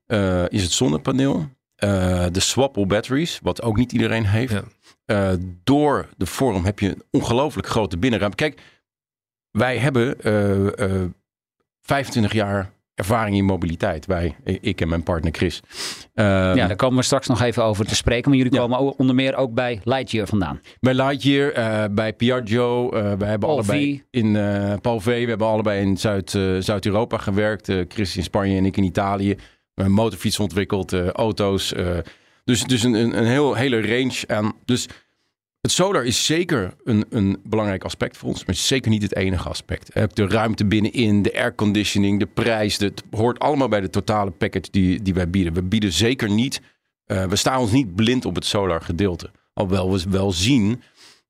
Uh, 0.06 0.44
is 0.48 0.62
het 0.62 0.72
zonnepaneel, 0.72 1.36
uh, 1.84 2.26
de 2.32 2.40
swappable 2.40 2.86
batteries, 2.86 3.38
wat 3.42 3.62
ook 3.62 3.76
niet 3.76 3.92
iedereen 3.92 4.26
heeft. 4.26 4.62
Ja. 5.06 5.36
Door 5.64 6.08
de 6.16 6.26
vorm 6.26 6.64
heb 6.64 6.78
je 6.78 6.88
een 6.88 7.02
ongelooflijk 7.10 7.68
grote 7.68 7.98
binnenruimte. 7.98 8.36
Kijk, 8.36 8.60
wij 9.50 9.78
hebben 9.78 10.16
25 11.80 12.32
jaar 12.32 12.72
ervaring 12.94 13.36
in 13.36 13.44
mobiliteit. 13.44 14.06
Wij, 14.06 14.36
ik 14.44 14.80
en 14.80 14.88
mijn 14.88 15.02
partner 15.02 15.32
Chris. 15.32 15.60
Um, 16.14 16.24
ja, 16.24 16.66
daar 16.66 16.76
komen 16.76 16.96
we 16.96 17.04
straks 17.04 17.26
nog 17.26 17.42
even 17.42 17.64
over 17.64 17.86
te 17.86 17.94
spreken. 17.94 18.28
Maar 18.28 18.38
jullie 18.38 18.54
ja. 18.54 18.60
komen 18.60 18.98
onder 18.98 19.14
meer 19.14 19.36
ook 19.36 19.54
bij 19.54 19.80
Lightyear 19.84 20.26
vandaan. 20.26 20.60
Bij 20.80 20.94
Lightyear, 20.94 21.58
uh, 21.58 21.84
bij 21.94 22.12
Piaggio. 22.12 22.84
Uh, 22.84 22.90
we 22.90 23.24
hebben 23.24 23.38
Paul 23.38 23.52
allebei 23.52 23.96
v. 23.96 24.16
in 24.16 24.26
uh, 24.26 24.74
Paul 24.80 25.00
V. 25.00 25.22
We 25.22 25.28
hebben 25.28 25.46
allebei 25.46 25.80
in 25.80 25.96
Zuid, 25.96 26.30
Zuid-Europa 26.58 27.18
gewerkt. 27.18 27.72
Chris 27.88 28.16
in 28.16 28.22
Spanje 28.22 28.56
en 28.56 28.64
ik 28.64 28.76
in 28.76 28.84
Italië. 28.84 29.36
Een 29.74 29.92
motorfiets 29.92 30.40
ontwikkeld, 30.40 30.92
auto's. 31.12 31.74
Dus 32.44 32.64
dus 32.64 32.82
een, 32.82 32.94
een, 32.94 33.18
een 33.18 33.26
heel, 33.26 33.54
hele 33.54 33.80
range 33.80 34.22
aan. 34.26 34.52
Dus 34.64 34.88
het 35.64 35.72
solar 35.72 36.04
is 36.04 36.26
zeker 36.26 36.74
een, 36.84 37.04
een 37.10 37.40
belangrijk 37.44 37.84
aspect 37.84 38.16
voor 38.16 38.28
ons, 38.28 38.38
maar 38.38 38.46
het 38.46 38.56
is 38.56 38.66
zeker 38.66 38.90
niet 38.90 39.02
het 39.02 39.16
enige 39.16 39.48
aspect. 39.48 39.94
De 40.14 40.26
ruimte 40.28 40.64
binnenin, 40.64 41.22
de 41.22 41.34
airconditioning, 41.34 42.18
de 42.18 42.26
prijs, 42.26 42.76
het 42.76 43.02
hoort 43.10 43.38
allemaal 43.38 43.68
bij 43.68 43.80
de 43.80 43.90
totale 43.90 44.30
package 44.30 44.70
die, 44.70 45.02
die 45.02 45.14
wij 45.14 45.30
bieden. 45.30 45.52
We 45.52 45.62
bieden 45.62 45.92
zeker 45.92 46.30
niet, 46.30 46.60
uh, 47.06 47.24
we 47.24 47.36
staan 47.36 47.60
ons 47.60 47.70
niet 47.70 47.94
blind 47.94 48.24
op 48.24 48.34
het 48.34 48.44
solar 48.44 48.80
gedeelte. 48.80 49.30
Alhoewel 49.52 49.92
we 49.92 50.04
wel 50.10 50.32
zien 50.32 50.82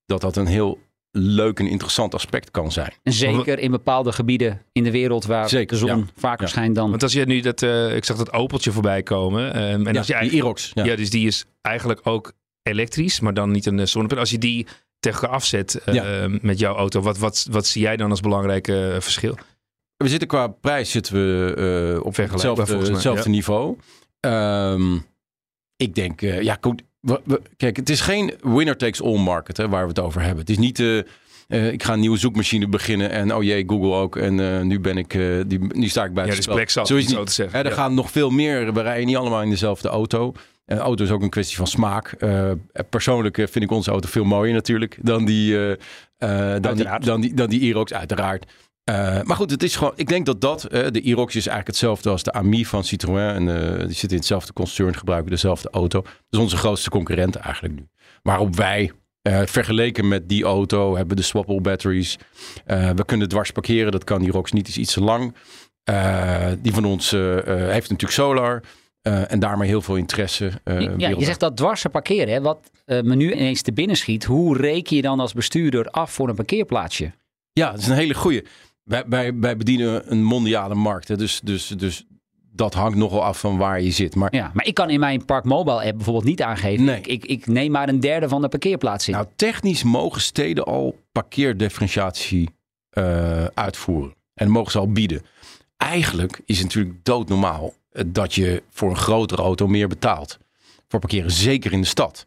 dat 0.06 0.20
dat 0.20 0.36
een 0.36 0.46
heel 0.46 0.78
leuk 1.10 1.58
en 1.58 1.66
interessant 1.66 2.14
aspect 2.14 2.50
kan 2.50 2.72
zijn. 2.72 2.92
En 3.02 3.12
zeker 3.12 3.58
in 3.58 3.70
bepaalde 3.70 4.12
gebieden 4.12 4.62
in 4.72 4.84
de 4.84 4.90
wereld 4.90 5.24
waar 5.24 5.48
zeker, 5.48 5.78
de 5.78 5.86
zon 5.86 5.98
ja. 5.98 6.04
vaker 6.16 6.44
ja. 6.44 6.50
schijnt 6.50 6.74
dan. 6.74 6.90
Want 6.90 7.02
als 7.02 7.12
je 7.12 7.26
nu 7.26 7.40
dat, 7.40 7.62
uh, 7.62 7.96
ik 7.96 8.04
zag 8.04 8.16
dat 8.16 8.32
Opeltje 8.32 8.72
voorbij 8.72 9.02
komen. 9.02 9.62
Um, 9.62 9.86
en 9.86 9.92
ja, 9.92 9.98
als 9.98 10.06
je 10.06 10.18
die 10.20 10.30
Irox. 10.30 10.70
Ja. 10.74 10.84
ja. 10.84 10.96
dus 10.96 11.10
die 11.10 11.26
is 11.26 11.44
eigenlijk 11.60 12.00
ook 12.02 12.32
elektrisch, 12.70 13.20
maar 13.20 13.34
dan 13.34 13.50
niet 13.50 13.66
een 13.66 13.88
zonnepaneel. 13.88 14.22
Als 14.22 14.32
je 14.32 14.38
die 14.38 14.66
tegen 15.00 15.20
elkaar 15.20 15.36
afzet 15.36 15.82
ja. 15.84 16.28
met 16.40 16.58
jouw 16.58 16.74
auto, 16.74 17.00
wat, 17.00 17.18
wat, 17.18 17.46
wat 17.50 17.66
zie 17.66 17.82
jij 17.82 17.96
dan 17.96 18.10
als 18.10 18.20
belangrijk 18.20 18.68
uh, 18.68 19.00
verschil? 19.00 19.38
We 19.96 20.08
zitten 20.08 20.28
qua 20.28 20.46
prijs 20.46 20.90
zitten 20.90 21.14
we 21.14 22.00
op 22.02 22.16
hetzelfde, 22.16 22.76
hetzelfde 22.76 23.28
niveau. 23.28 23.76
Um, 24.20 25.06
ik 25.76 25.94
denk, 25.94 26.20
ja, 26.20 26.58
kijk, 27.56 27.76
het 27.76 27.90
is 27.90 28.00
geen 28.00 28.34
winner 28.42 28.76
takes 28.76 29.02
all 29.02 29.18
market 29.18 29.56
hè, 29.56 29.68
waar 29.68 29.82
we 29.82 29.88
het 29.88 30.00
over 30.00 30.20
hebben. 30.20 30.38
Het 30.38 30.50
is 30.50 30.58
niet, 30.58 30.78
uh, 30.78 30.98
eh, 31.48 31.72
ik 31.72 31.82
ga 31.82 31.92
een 31.92 32.00
nieuwe 32.00 32.16
zoekmachine 32.16 32.68
beginnen 32.68 33.10
en 33.10 33.34
oh 33.34 33.42
jee, 33.42 33.64
Google 33.66 33.92
ook. 33.92 34.16
En 34.16 34.40
eh, 34.40 34.60
nu 34.60 34.80
ben 34.80 34.98
ik, 34.98 35.14
eh, 35.14 35.40
die, 35.46 35.58
nu 35.58 35.88
sta 35.88 36.04
ik 36.04 36.14
bij 36.14 36.22
Ja, 36.24 36.28
het 36.28 36.46
dus 36.46 36.70
spel. 36.70 36.86
Zo 36.86 36.96
is 36.96 37.06
niet. 37.06 37.26
te 37.26 37.32
zeggen. 37.32 37.58
Hè, 37.58 37.64
er 37.64 37.70
Ja. 37.70 37.76
gaan 37.76 37.94
nog 37.94 38.10
veel 38.10 38.30
meer. 38.30 38.72
We 38.72 38.82
rijden 38.82 39.06
niet 39.06 39.16
allemaal 39.16 39.42
in 39.42 39.50
dezelfde 39.50 39.88
auto. 39.88 40.32
Een 40.64 40.78
auto 40.78 41.04
is 41.04 41.10
ook 41.10 41.22
een 41.22 41.30
kwestie 41.30 41.56
van 41.56 41.66
smaak. 41.66 42.12
Eh, 42.12 42.50
persoonlijk 42.90 43.38
eh, 43.38 43.46
vind 43.46 43.64
ik 43.64 43.70
onze 43.70 43.90
auto 43.90 44.08
veel 44.08 44.24
mooier 44.24 44.54
natuurlijk 44.54 44.98
dan 45.02 45.24
die, 45.24 45.56
eh, 45.56 45.72
eh, 46.54 46.62
dan 46.62 46.76
die, 46.76 46.98
dan 46.98 47.20
die, 47.20 47.34
dan 47.34 47.48
die 47.48 47.60
Irox, 47.60 47.92
uiteraard. 47.92 48.52
Maar 49.24 49.36
goed, 49.36 49.50
het 49.50 49.62
is 49.62 49.76
gewoon. 49.76 49.92
Ik 49.96 50.08
denk 50.08 50.26
dat 50.26 50.40
dat. 50.40 50.60
de 50.70 51.00
Irox 51.00 51.36
is 51.36 51.46
eigenlijk 51.46 51.66
hetzelfde 51.66 52.10
als 52.10 52.22
de 52.22 52.32
Ami 52.32 52.66
van 52.66 52.84
Citroën. 52.84 53.34
En 53.34 53.46
die 53.78 53.92
zitten 53.92 54.10
in 54.10 54.16
hetzelfde 54.16 54.52
concern, 54.52 54.94
gebruiken 54.94 55.30
dezelfde 55.30 55.68
auto. 55.70 56.02
Dat 56.02 56.12
is 56.30 56.38
onze 56.38 56.56
grootste 56.56 56.90
concurrent 56.90 57.36
eigenlijk 57.36 57.74
nu. 57.74 57.88
Waarop 58.22 58.56
wij. 58.56 58.92
vergeleken 59.44 60.08
met 60.08 60.28
die 60.28 60.44
auto 60.44 60.96
hebben 60.96 61.16
de 61.16 61.22
swappable 61.22 61.60
batteries. 61.60 62.18
We 62.66 63.02
kunnen 63.06 63.28
dwars 63.28 63.50
parkeren. 63.50 63.92
Dat 63.92 64.04
kan 64.04 64.18
die 64.18 64.28
Irox 64.28 64.52
niet. 64.52 64.68
Is 64.68 64.78
iets 64.78 64.92
te 64.92 65.00
lang. 65.00 65.34
Die 66.60 66.72
van 66.72 66.84
ons 66.84 67.10
heeft 67.10 67.90
natuurlijk 67.90 68.12
solar. 68.12 68.62
Eh, 69.04 69.32
en 69.32 69.38
daarmee 69.38 69.68
heel 69.68 69.82
veel 69.82 69.96
interesse. 69.96 70.50
eh, 70.64 70.96
ja, 70.96 71.08
je 71.08 71.24
zegt 71.24 71.40
dat 71.40 71.56
dwarse 71.56 71.88
parkeren, 71.88 72.34
hè, 72.34 72.40
wat 72.40 72.70
eh, 72.84 73.02
me 73.02 73.14
nu 73.14 73.32
ineens 73.32 73.62
te 73.62 73.72
binnen 73.72 73.96
schiet. 73.96 74.24
Hoe 74.24 74.56
reken 74.56 74.96
je 74.96 75.02
dan 75.02 75.20
als 75.20 75.32
bestuurder 75.32 75.86
af 75.88 76.12
voor 76.12 76.28
een 76.28 76.34
parkeerplaatsje? 76.34 77.12
Ja, 77.52 77.70
dat 77.70 77.80
is 77.80 77.86
een 77.86 77.94
hele 77.96 78.14
goeie. 78.14 78.44
Wij, 78.84 79.04
wij, 79.06 79.34
wij 79.38 79.56
bedienen 79.56 80.12
een 80.12 80.22
mondiale 80.22 80.74
markt. 80.74 81.08
Hè, 81.08 81.16
dus, 81.16 81.40
dus, 81.40 81.66
dus 81.66 82.04
dat 82.52 82.74
hangt 82.74 82.96
nogal 82.96 83.24
af 83.24 83.40
van 83.40 83.56
waar 83.56 83.80
je 83.80 83.90
zit. 83.90 84.14
Maar 84.14 84.34
Ja, 84.34 84.50
maar 84.54 84.66
ik 84.66 84.74
kan 84.74 84.90
in 84.90 85.00
mijn 85.00 85.24
Park 85.24 85.44
Mobile 85.44 85.84
app 85.84 85.96
bijvoorbeeld 85.96 86.24
niet 86.24 86.42
aangeven. 86.42 86.84
Nee. 86.84 86.96
Ik, 86.98 87.06
ik, 87.06 87.24
ik 87.24 87.46
neem 87.46 87.70
maar 87.70 87.88
een 87.88 88.00
derde 88.00 88.28
van 88.28 88.42
de 88.42 88.48
parkeerplaats 88.48 89.08
in. 89.08 89.14
nou, 89.14 89.26
technisch 89.36 89.82
mogen 89.82 90.20
steden 90.20 90.64
al 90.64 90.98
parkeerdifferentiatie 91.12 92.48
uitvoeren. 93.54 94.14
En 94.34 94.50
mogen 94.50 94.72
ze 94.72 94.78
al 94.78 94.92
bieden. 94.92 95.22
Eigenlijk 95.76 96.40
is 96.44 96.56
het 96.56 96.66
natuurlijk 96.66 97.04
doodnormaal 97.04 97.72
dat 98.06 98.34
je 98.34 98.62
voor 98.70 98.90
een 98.90 98.96
grotere 98.96 99.42
auto 99.42 99.66
meer 99.66 99.88
betaalt. 99.88 100.38
Voor 100.88 101.00
parkeren, 101.00 101.30
zeker 101.30 101.72
in 101.72 101.80
de 101.80 101.86
stad. 101.86 102.26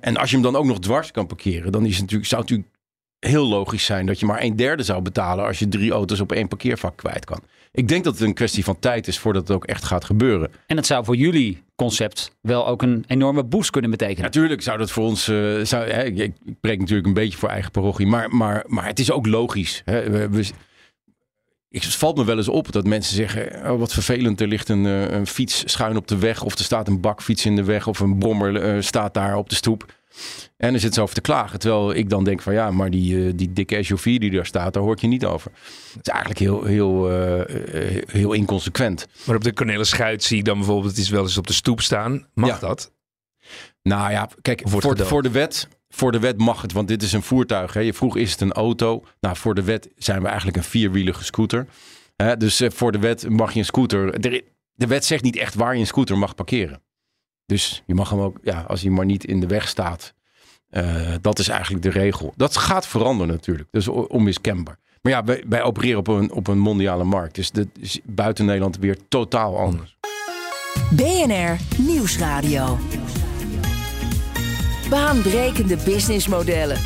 En 0.00 0.16
als 0.16 0.28
je 0.30 0.34
hem 0.36 0.44
dan 0.44 0.56
ook 0.56 0.64
nog 0.64 0.78
dwars 0.78 1.10
kan 1.10 1.26
parkeren, 1.26 1.72
dan 1.72 1.84
is 1.86 1.92
het 1.92 2.00
natuurlijk, 2.00 2.28
zou 2.28 2.40
het 2.42 2.50
natuurlijk 2.50 2.76
heel 3.18 3.46
logisch 3.48 3.84
zijn 3.84 4.06
dat 4.06 4.20
je 4.20 4.26
maar 4.26 4.42
een 4.42 4.56
derde 4.56 4.82
zou 4.82 5.02
betalen 5.02 5.44
als 5.46 5.58
je 5.58 5.68
drie 5.68 5.90
auto's 5.92 6.20
op 6.20 6.32
één 6.32 6.48
parkeervak 6.48 6.96
kwijt 6.96 7.24
kan. 7.24 7.40
Ik 7.72 7.88
denk 7.88 8.04
dat 8.04 8.12
het 8.18 8.22
een 8.22 8.34
kwestie 8.34 8.64
van 8.64 8.78
tijd 8.78 9.06
is 9.08 9.18
voordat 9.18 9.48
het 9.48 9.56
ook 9.56 9.64
echt 9.64 9.84
gaat 9.84 10.04
gebeuren. 10.04 10.50
En 10.66 10.76
dat 10.76 10.86
zou 10.86 11.04
voor 11.04 11.16
jullie 11.16 11.62
concept 11.74 12.30
wel 12.40 12.66
ook 12.66 12.82
een 12.82 13.04
enorme 13.06 13.44
boost 13.44 13.70
kunnen 13.70 13.90
betekenen. 13.90 14.22
Natuurlijk 14.22 14.62
zou 14.62 14.78
dat 14.78 14.90
voor 14.90 15.04
ons. 15.04 15.28
eh, 15.28 15.60
zou, 15.62 15.90
hè, 15.90 16.04
ik, 16.04 16.18
ik 16.18 16.60
preek 16.60 16.78
natuurlijk 16.78 17.06
een 17.06 17.14
beetje 17.14 17.38
voor 17.38 17.48
eigen 17.48 17.70
parochie. 17.70 18.06
Maar, 18.06 18.34
maar, 18.36 18.64
maar 18.66 18.86
het 18.86 18.98
is 18.98 19.10
ook 19.10 19.26
logisch. 19.26 19.82
Hè. 19.84 20.10
We, 20.10 20.28
we- 20.28 20.50
ik, 21.76 21.82
het 21.82 21.94
valt 21.94 22.16
me 22.16 22.24
wel 22.24 22.36
eens 22.36 22.48
op 22.48 22.72
dat 22.72 22.86
mensen 22.86 23.16
zeggen: 23.16 23.70
oh, 23.72 23.78
wat 23.78 23.92
vervelend, 23.92 24.40
er 24.40 24.48
ligt 24.48 24.68
een, 24.68 24.86
eh, 24.86 25.10
een 25.10 25.26
fiets 25.26 25.62
schuin 25.64 25.96
op 25.96 26.08
de 26.08 26.18
weg. 26.18 26.42
Of 26.42 26.58
er 26.58 26.64
staat 26.64 26.88
een 26.88 27.00
bakfiets 27.00 27.46
in 27.46 27.56
de 27.56 27.64
weg. 27.64 27.86
Of 27.86 28.00
een 28.00 28.18
brommer 28.18 28.56
eh, 28.56 28.82
staat 28.82 29.14
daar 29.14 29.36
op 29.36 29.48
de 29.48 29.54
stoep. 29.54 29.94
En 30.56 30.74
er 30.74 30.80
zit 30.80 30.94
ze 30.94 31.00
over 31.00 31.14
te 31.14 31.20
klagen. 31.20 31.58
Terwijl 31.58 31.94
ik 31.94 32.10
dan 32.10 32.24
denk: 32.24 32.42
van 32.42 32.52
ja, 32.54 32.70
maar 32.70 32.90
die, 32.90 33.26
eh, 33.26 33.32
die 33.34 33.52
dikke 33.52 33.82
SUV 33.82 34.18
die 34.18 34.30
daar 34.30 34.46
staat, 34.46 34.74
daar 34.74 34.82
hoort 34.82 35.00
je 35.00 35.06
niet 35.06 35.24
over. 35.24 35.50
Het 35.94 36.06
is 36.06 36.12
eigenlijk 36.12 36.40
heel, 36.40 36.64
heel, 36.64 37.10
heel 38.06 38.32
inconsequent. 38.32 39.06
Maar 39.24 39.36
op 39.36 39.44
de 39.44 39.52
Cornelis 39.52 39.88
Schuit 39.88 40.24
zie 40.24 40.38
ik 40.38 40.44
dan 40.44 40.56
bijvoorbeeld 40.58 40.90
het 40.90 41.00
is 41.00 41.08
wel 41.10 41.22
eens 41.22 41.38
op 41.38 41.46
de 41.46 41.52
stoep 41.52 41.80
staan. 41.80 42.26
Mag 42.34 42.48
Ja. 42.48 42.58
dat? 42.58 42.92
Nou 43.82 44.10
ja, 44.10 44.28
kijk, 44.42 44.62
voor, 44.64 44.96
voor, 45.06 45.22
de 45.22 45.30
wet, 45.30 45.68
voor 45.88 46.12
de 46.12 46.18
wet 46.18 46.38
mag 46.38 46.62
het, 46.62 46.72
want 46.72 46.88
dit 46.88 47.02
is 47.02 47.12
een 47.12 47.22
voertuig. 47.22 47.72
Hè. 47.72 47.80
Je 47.80 47.92
vroeg 47.94 48.16
is 48.16 48.30
het 48.30 48.40
een 48.40 48.52
auto? 48.52 49.04
Nou, 49.20 49.36
voor 49.36 49.54
de 49.54 49.62
wet 49.62 49.88
zijn 49.96 50.20
we 50.22 50.26
eigenlijk 50.28 50.56
een 50.56 50.62
vierwielige 50.64 51.24
scooter. 51.24 51.66
Hè, 52.16 52.36
dus 52.36 52.60
eh, 52.60 52.70
voor 52.70 52.92
de 52.92 52.98
wet 52.98 53.28
mag 53.28 53.52
je 53.52 53.58
een 53.58 53.64
scooter. 53.64 54.14
er- 54.26 54.42
De 54.74 54.86
wet 54.86 55.04
zegt 55.04 55.22
niet 55.22 55.36
echt 55.36 55.54
waar 55.54 55.74
je 55.74 55.80
een 55.80 55.86
scooter 55.86 56.18
mag 56.18 56.34
parkeren. 56.34 56.82
Dus 57.46 57.82
je 57.86 57.94
mag 57.94 58.10
hem 58.10 58.20
ook, 58.20 58.38
ja, 58.42 58.60
als 58.68 58.80
hij 58.82 58.90
maar 58.90 59.04
niet 59.04 59.24
in 59.24 59.40
de 59.40 59.46
weg 59.46 59.68
staat. 59.68 60.14
eh, 60.70 61.14
dat 61.20 61.38
is 61.38 61.48
eigenlijk 61.48 61.82
de 61.82 61.90
regel. 61.90 62.32
Dat 62.36 62.56
gaat 62.56 62.86
veranderen 62.86 63.34
natuurlijk. 63.34 63.68
O- 63.88 63.90
onmiskenbaar. 64.08 64.78
Maar 65.02 65.12
ja, 65.12 65.24
wij, 65.24 65.44
wij 65.48 65.62
opereren 65.62 65.98
op 65.98 66.08
een, 66.08 66.32
op 66.32 66.46
een 66.48 66.58
mondiale 66.58 67.04
markt. 67.04 67.34
Dus 67.34 67.50
dat 67.50 67.66
is 67.80 68.00
buiten 68.04 68.44
Nederland 68.44 68.78
weer 68.78 68.96
totaal 69.08 69.58
anders. 69.58 69.96
BNR 70.90 71.56
Nieuwsradio. 71.78 72.78
Baanbrekende 74.90 75.76
businessmodellen. 75.84 76.78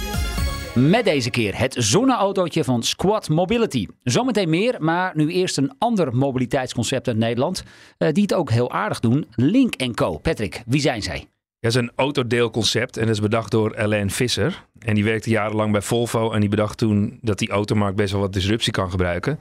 Met 0.74 1.04
deze 1.04 1.30
keer 1.30 1.58
het 1.58 1.74
zonneautootje 1.78 2.64
van 2.64 2.82
Squad 2.82 3.28
Mobility. 3.28 3.86
Zometeen 4.02 4.48
meer, 4.50 4.76
maar 4.78 5.12
nu 5.14 5.32
eerst 5.32 5.58
een 5.58 5.72
ander 5.78 6.16
mobiliteitsconcept 6.16 7.08
uit 7.08 7.16
Nederland. 7.16 7.62
eh, 7.98 8.12
die 8.12 8.22
het 8.22 8.34
ook 8.34 8.50
heel 8.50 8.70
aardig 8.70 9.00
doen. 9.00 9.26
Link 9.34 9.94
Co. 9.94 10.18
Patrick, 10.18 10.62
wie 10.66 10.80
zijn 10.80 11.02
zij? 11.02 11.16
Ja, 11.16 11.26
dat 11.60 11.70
is 11.70 11.76
een 11.76 11.90
autodeelconcept 11.94 12.96
en 12.96 13.06
dat 13.06 13.14
is 13.14 13.20
bedacht 13.20 13.50
door 13.50 13.76
Alain 13.76 14.10
Visser. 14.10 14.64
En 14.78 14.94
die 14.94 15.04
werkte 15.04 15.30
jarenlang 15.30 15.72
bij 15.72 15.82
Volvo 15.82 16.30
en 16.32 16.40
die 16.40 16.48
bedacht 16.48 16.78
toen 16.78 17.18
dat 17.22 17.38
die 17.38 17.50
automarkt 17.50 17.96
best 17.96 18.12
wel 18.12 18.20
wat 18.20 18.32
disruptie 18.32 18.72
kan 18.72 18.90
gebruiken. 18.90 19.38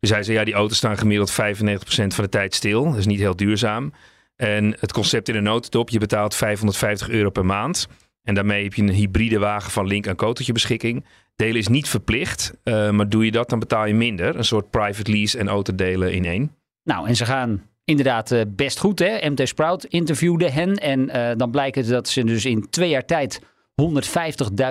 Dus 0.00 0.10
hij 0.10 0.22
zei, 0.22 0.38
ja, 0.38 0.44
die 0.44 0.54
auto's 0.54 0.76
staan 0.76 0.98
gemiddeld 0.98 1.32
95% 1.32 1.34
van 2.14 2.24
de 2.24 2.28
tijd 2.28 2.54
stil. 2.54 2.84
Dat 2.84 2.96
is 2.96 3.06
niet 3.06 3.18
heel 3.18 3.36
duurzaam. 3.36 3.92
En 4.36 4.76
het 4.80 4.92
concept 4.92 5.28
in 5.28 5.34
een 5.34 5.42
notendop, 5.42 5.88
je 5.88 5.98
betaalt 5.98 6.34
550 6.34 7.08
euro 7.08 7.30
per 7.30 7.46
maand. 7.46 7.88
En 8.22 8.34
daarmee 8.34 8.62
heb 8.62 8.74
je 8.74 8.82
een 8.82 8.90
hybride 8.90 9.38
wagen 9.38 9.70
van 9.70 9.86
Link 9.86 10.14
Co 10.16 10.32
tot 10.32 10.46
je 10.46 10.52
beschikking. 10.52 11.04
Delen 11.36 11.56
is 11.56 11.68
niet 11.68 11.88
verplicht, 11.88 12.52
eh, 12.62 12.90
maar 12.90 13.08
doe 13.08 13.24
je 13.24 13.30
dat, 13.30 13.48
dan 13.48 13.58
betaal 13.58 13.86
je 13.86 13.94
minder. 13.94 14.36
Een 14.36 14.44
soort 14.44 14.70
private 14.70 15.10
lease 15.10 15.38
en 15.38 15.48
autodelen 15.48 16.12
in 16.12 16.24
één. 16.24 16.56
Nou, 16.84 17.08
en 17.08 17.16
ze 17.16 17.24
gaan 17.24 17.62
inderdaad 17.84 18.30
eh, 18.30 18.40
best 18.48 18.78
goed. 18.78 18.98
Hè? 18.98 19.30
MT 19.30 19.48
Sprout 19.48 19.84
interviewde 19.84 20.50
hen. 20.50 20.76
En 20.76 21.10
eh, 21.10 21.36
dan 21.36 21.50
blijkt 21.50 21.88
dat 21.88 22.08
ze 22.08 22.24
dus 22.24 22.44
in 22.44 22.70
twee 22.70 22.88
jaar 22.88 23.04
tijd 23.04 23.40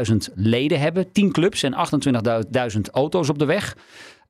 150.000 0.10 0.15
leden 0.34 0.80
hebben. 0.80 1.12
10 1.12 1.32
clubs 1.32 1.63
en 1.63 1.74
28.000 2.74 2.82
auto's 2.91 3.30
op 3.30 3.39
de 3.39 3.46
weg. 3.46 3.77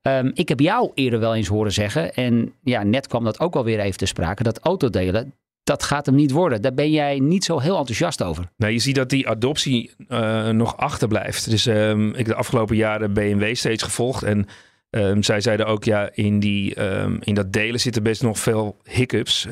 Ehm, 0.02 0.30
ik 0.34 0.48
heb 0.48 0.60
jou 0.60 0.90
eerder 0.94 1.20
wel 1.20 1.34
eens 1.34 1.48
horen 1.48 1.72
zeggen. 1.72 2.14
En 2.14 2.52
ja, 2.62 2.82
net 2.82 3.06
kwam 3.06 3.24
dat 3.24 3.40
ook 3.40 3.54
alweer 3.54 3.80
even 3.80 3.98
te 3.98 4.06
sprake. 4.06 4.42
Dat 4.42 4.58
autodelen, 4.58 5.34
dat 5.62 5.82
gaat 5.82 6.06
hem 6.06 6.14
niet 6.14 6.30
worden. 6.30 6.62
Daar 6.62 6.74
ben 6.74 6.90
jij 6.90 7.18
niet 7.18 7.44
zo 7.44 7.58
heel 7.58 7.78
enthousiast 7.78 8.22
over. 8.22 8.48
Nou, 8.56 8.72
je 8.72 8.78
ziet 8.78 8.94
dat 8.94 9.10
die 9.10 9.28
adoptie 9.28 9.90
eh, 10.08 10.48
nog 10.48 10.76
achterblijft. 10.76 11.50
Dus 11.50 11.66
ehm, 11.66 12.08
ik 12.08 12.26
de 12.26 12.34
afgelopen 12.34 12.76
jaren 12.76 13.12
BMW 13.12 13.54
steeds 13.54 13.82
gevolgd. 13.82 14.22
En 14.22 14.46
ehm, 14.90 15.22
zij 15.22 15.40
zeiden 15.40 15.66
ook, 15.66 15.84
ja, 15.84 16.10
in, 16.12 16.40
die, 16.40 16.74
in 17.20 17.34
dat 17.34 17.52
delen 17.52 17.80
zitten 17.80 18.02
best 18.02 18.22
nog 18.22 18.38
veel 18.38 18.76
hiccups. 18.84 19.46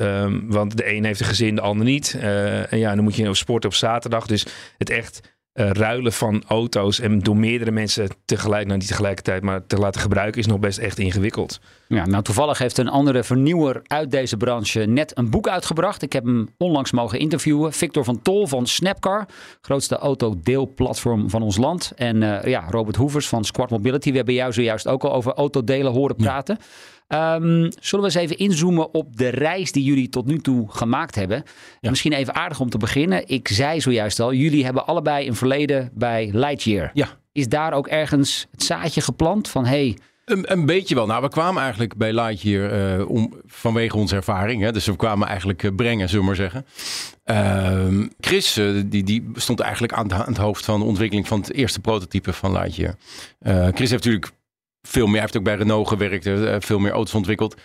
Want 0.47 0.77
de 0.77 0.93
een 0.93 1.05
heeft 1.05 1.19
een 1.19 1.25
gezin, 1.25 1.55
de 1.55 1.61
ander 1.61 1.85
niet. 1.85 2.17
Eh, 2.19 2.73
en 2.73 2.79
ja, 2.79 2.95
dan 2.95 3.03
moet 3.03 3.15
je 3.15 3.33
sporten 3.33 3.69
op 3.69 3.75
zaterdag. 3.75 4.25
Dus 4.25 4.45
het 4.77 4.89
echt 4.89 5.21
eh, 5.51 5.69
ruilen 5.69 6.13
van 6.13 6.43
auto's 6.47 6.99
en 6.99 7.19
door 7.19 7.37
meerdere 7.37 7.71
mensen 7.71 8.09
tegelijk, 8.25 8.65
nou 8.65 8.77
niet 8.77 8.87
tegelijkertijd, 8.87 9.43
maar 9.43 9.65
te 9.65 9.77
laten 9.77 10.01
gebruiken, 10.01 10.41
is 10.41 10.47
nog 10.47 10.59
best 10.59 10.77
echt 10.77 10.99
ingewikkeld. 10.99 11.59
Ja, 11.87 12.05
nou 12.05 12.23
toevallig 12.23 12.57
heeft 12.57 12.77
een 12.77 12.87
andere 12.87 13.23
vernieuwer 13.23 13.81
uit 13.83 14.11
deze 14.11 14.37
branche 14.37 14.79
net 14.79 15.17
een 15.17 15.29
boek 15.29 15.47
uitgebracht. 15.47 16.01
Ik 16.01 16.13
heb 16.13 16.23
hem 16.23 16.49
onlangs 16.57 16.91
mogen 16.91 17.19
interviewen. 17.19 17.73
Victor 17.73 18.03
van 18.03 18.21
Tol 18.21 18.47
van 18.47 18.67
Snapcar, 18.67 19.25
grootste 19.61 19.97
autodeelplatform 19.97 21.29
van 21.29 21.41
ons 21.41 21.57
land. 21.57 21.91
En 21.95 22.23
eh, 22.23 22.49
ja, 22.49 22.65
Robert 22.69 22.95
Hoevers 22.95 23.27
van 23.27 23.43
Squad 23.43 23.69
Mobility. 23.69 24.09
We 24.09 24.15
hebben 24.15 24.33
jou 24.33 24.53
zojuist 24.53 24.87
ook 24.87 25.03
al 25.03 25.13
over 25.13 25.33
autodelen 25.33 25.91
horen 25.91 26.15
praten. 26.15 26.57
Ehm, 27.11 27.69
zullen 27.79 28.05
we 28.05 28.11
eens 28.11 28.15
even 28.15 28.37
inzoomen 28.37 28.93
op 28.93 29.17
de 29.17 29.27
reis 29.29 29.71
die 29.71 29.83
jullie 29.83 30.09
tot 30.09 30.25
nu 30.25 30.37
toe 30.39 30.65
gemaakt 30.71 31.15
hebben? 31.15 31.43
Misschien 31.81 32.13
even 32.13 32.35
aardig 32.35 32.59
om 32.59 32.69
te 32.69 32.77
beginnen. 32.77 33.27
Ik 33.27 33.47
zei 33.47 33.81
zojuist 33.81 34.19
al, 34.19 34.33
jullie 34.33 34.63
hebben 34.65 34.85
allebei 34.87 35.27
een 35.27 35.35
verleden 35.35 35.89
bij 35.93 36.29
Lightyear. 36.33 36.91
Ja. 36.93 37.07
Is 37.31 37.47
daar 37.47 37.73
ook 37.73 37.87
ergens 37.87 38.47
het 38.51 38.63
zaadje 38.63 39.01
geplant 39.01 39.47
van 39.49 39.65
hey, 39.65 39.97
Een, 40.25 40.51
een 40.51 40.65
beetje 40.65 40.95
wel. 40.95 41.05
Nou, 41.05 41.21
we 41.21 41.29
kwamen 41.29 41.61
eigenlijk 41.61 41.97
bij 41.97 42.13
Lightyear 42.13 42.99
eh, 42.99 43.09
om, 43.09 43.33
vanwege 43.45 43.97
onze 43.97 44.15
ervaring. 44.15 44.61
Hè? 44.61 44.71
Dus 44.71 44.85
we 44.85 44.95
kwamen 44.95 45.27
eigenlijk 45.27 45.63
eh, 45.63 45.71
brengen, 45.75 46.09
zullen 46.09 46.21
we 46.23 46.27
maar 46.27 46.35
zeggen. 46.51 46.65
Ehm, 47.23 48.07
Chris, 48.19 48.57
eh, 48.57 48.65
die, 48.85 49.03
die 49.03 49.29
stond 49.35 49.59
eigenlijk 49.59 49.93
aan, 49.93 50.03
het- 50.03 50.13
aan 50.13 50.25
het 50.33 50.37
hoofd 50.37 50.65
van 50.65 50.79
de 50.79 50.85
ontwikkeling 50.85 51.27
van 51.27 51.39
het 51.39 51.53
eerste 51.53 51.79
prototype 51.79 52.33
van 52.33 52.51
Lightyear. 52.51 52.95
Chris 53.73 53.89
heeft 53.89 53.91
natuurlijk 53.91 54.31
veel 54.81 55.05
meer, 55.05 55.13
hij 55.13 55.21
heeft 55.21 55.37
ook 55.37 55.43
bij 55.43 55.55
Renault 55.55 55.87
gewerkt, 55.87 56.25
eh, 56.25 56.55
veel 56.59 56.79
meer 56.79 56.91
auto's 56.91 57.13
ontwikkeld. 57.13 57.55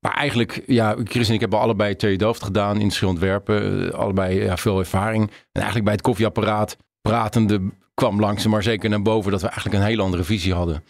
Maar 0.00 0.12
eigenlijk, 0.12 0.62
ja, 0.66 0.96
Chris 1.04 1.28
en 1.28 1.34
ik 1.34 1.40
hebben 1.40 1.58
allebei 1.58 1.96
tweede 1.96 2.24
hoofd 2.24 2.42
gedaan 2.42 2.80
in 2.80 2.90
Schil 2.90 3.08
Ontwerpen. 3.08 3.92
eh, 3.92 3.98
allebei 3.98 4.42
ja, 4.42 4.56
veel 4.56 4.78
ervaring. 4.78 5.22
En 5.26 5.34
eigenlijk 5.52 5.84
bij 5.84 5.94
het 5.94 6.02
koffieapparaat 6.02 6.76
pratende 7.00 7.60
kwam 7.94 8.20
langzaam 8.20 8.50
maar 8.50 8.62
zeker 8.62 8.90
naar 8.90 9.02
boven 9.02 9.30
dat 9.30 9.40
we 9.40 9.46
eigenlijk 9.46 9.76
een 9.76 9.88
hele 9.88 10.02
andere 10.02 10.24
visie 10.24 10.54
hadden. 10.54 10.84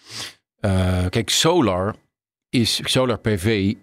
Eh, 0.60 1.04
kijk, 1.08 1.30
solar 1.30 1.94
is 2.48 2.80
solar 2.84 3.18
PV. 3.18 3.75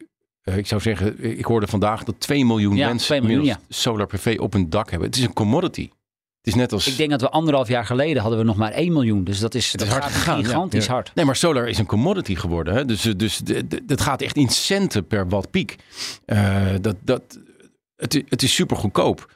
ik 0.44 0.68
zou 0.68 0.82
zeggen, 0.82 1.38
ik 1.38 1.46
hoorde 1.46 1.68
vandaag 1.68 2.04
dat 2.04 2.20
2 2.20 2.46
miljoen 2.46 2.76
Ja, 2.76 2.88
mensen 2.88 3.08
2 3.08 3.22
miljoen, 3.22 3.56
solar 3.70 4.08
PV 4.08 4.38
op 4.40 4.54
hun 4.54 4.70
dak 4.70 4.90
hebben. 4.90 5.08
Het 5.08 5.18
is 5.18 5.24
een 5.24 5.34
commodity. 5.34 5.90
Het 6.46 6.54
is 6.54 6.60
net 6.60 6.72
als... 6.72 6.88
Ik 6.88 6.98
denk 6.98 7.10
dat 7.10 7.22
we 7.22 7.30
anderhalf 7.30 7.68
jaar 7.68 7.86
geleden 7.86 8.22
hadden 8.22 8.40
we 8.40 8.46
nog 8.46 8.56
maar 8.56 8.72
1 8.72 8.94
miljoen. 8.94 9.24
Dus 9.24 9.40
dat 9.40 9.56
is, 9.56 9.72
Het 9.72 9.80
dat 9.80 9.88
is 9.88 9.94
hard 9.94 10.06
gegaan. 10.06 10.46
gigantisch 10.46 10.86
Ja. 10.86 10.92
hard. 10.94 11.12
Nee, 11.16 11.26
maar 11.26 11.36
solar 11.36 11.68
is 11.68 11.78
een 11.78 11.86
commodity 11.86 12.36
geworden. 12.36 12.74
Hè? 12.74 12.86
Dus, 12.86 13.02
dus 13.02 13.42
het 13.88 14.02
gaat 14.02 14.22
echt 14.22 14.36
in 14.36 14.50
centen 14.50 15.08
per 15.08 15.30
watt 15.30 15.52
piek. 15.52 15.76
Eh, 16.26 16.66
dat, 16.82 16.96
dat, 17.02 17.40
het, 17.96 18.24
het 18.30 18.44
is 18.44 18.54
super 18.54 18.78
goedkoop. 18.78 19.32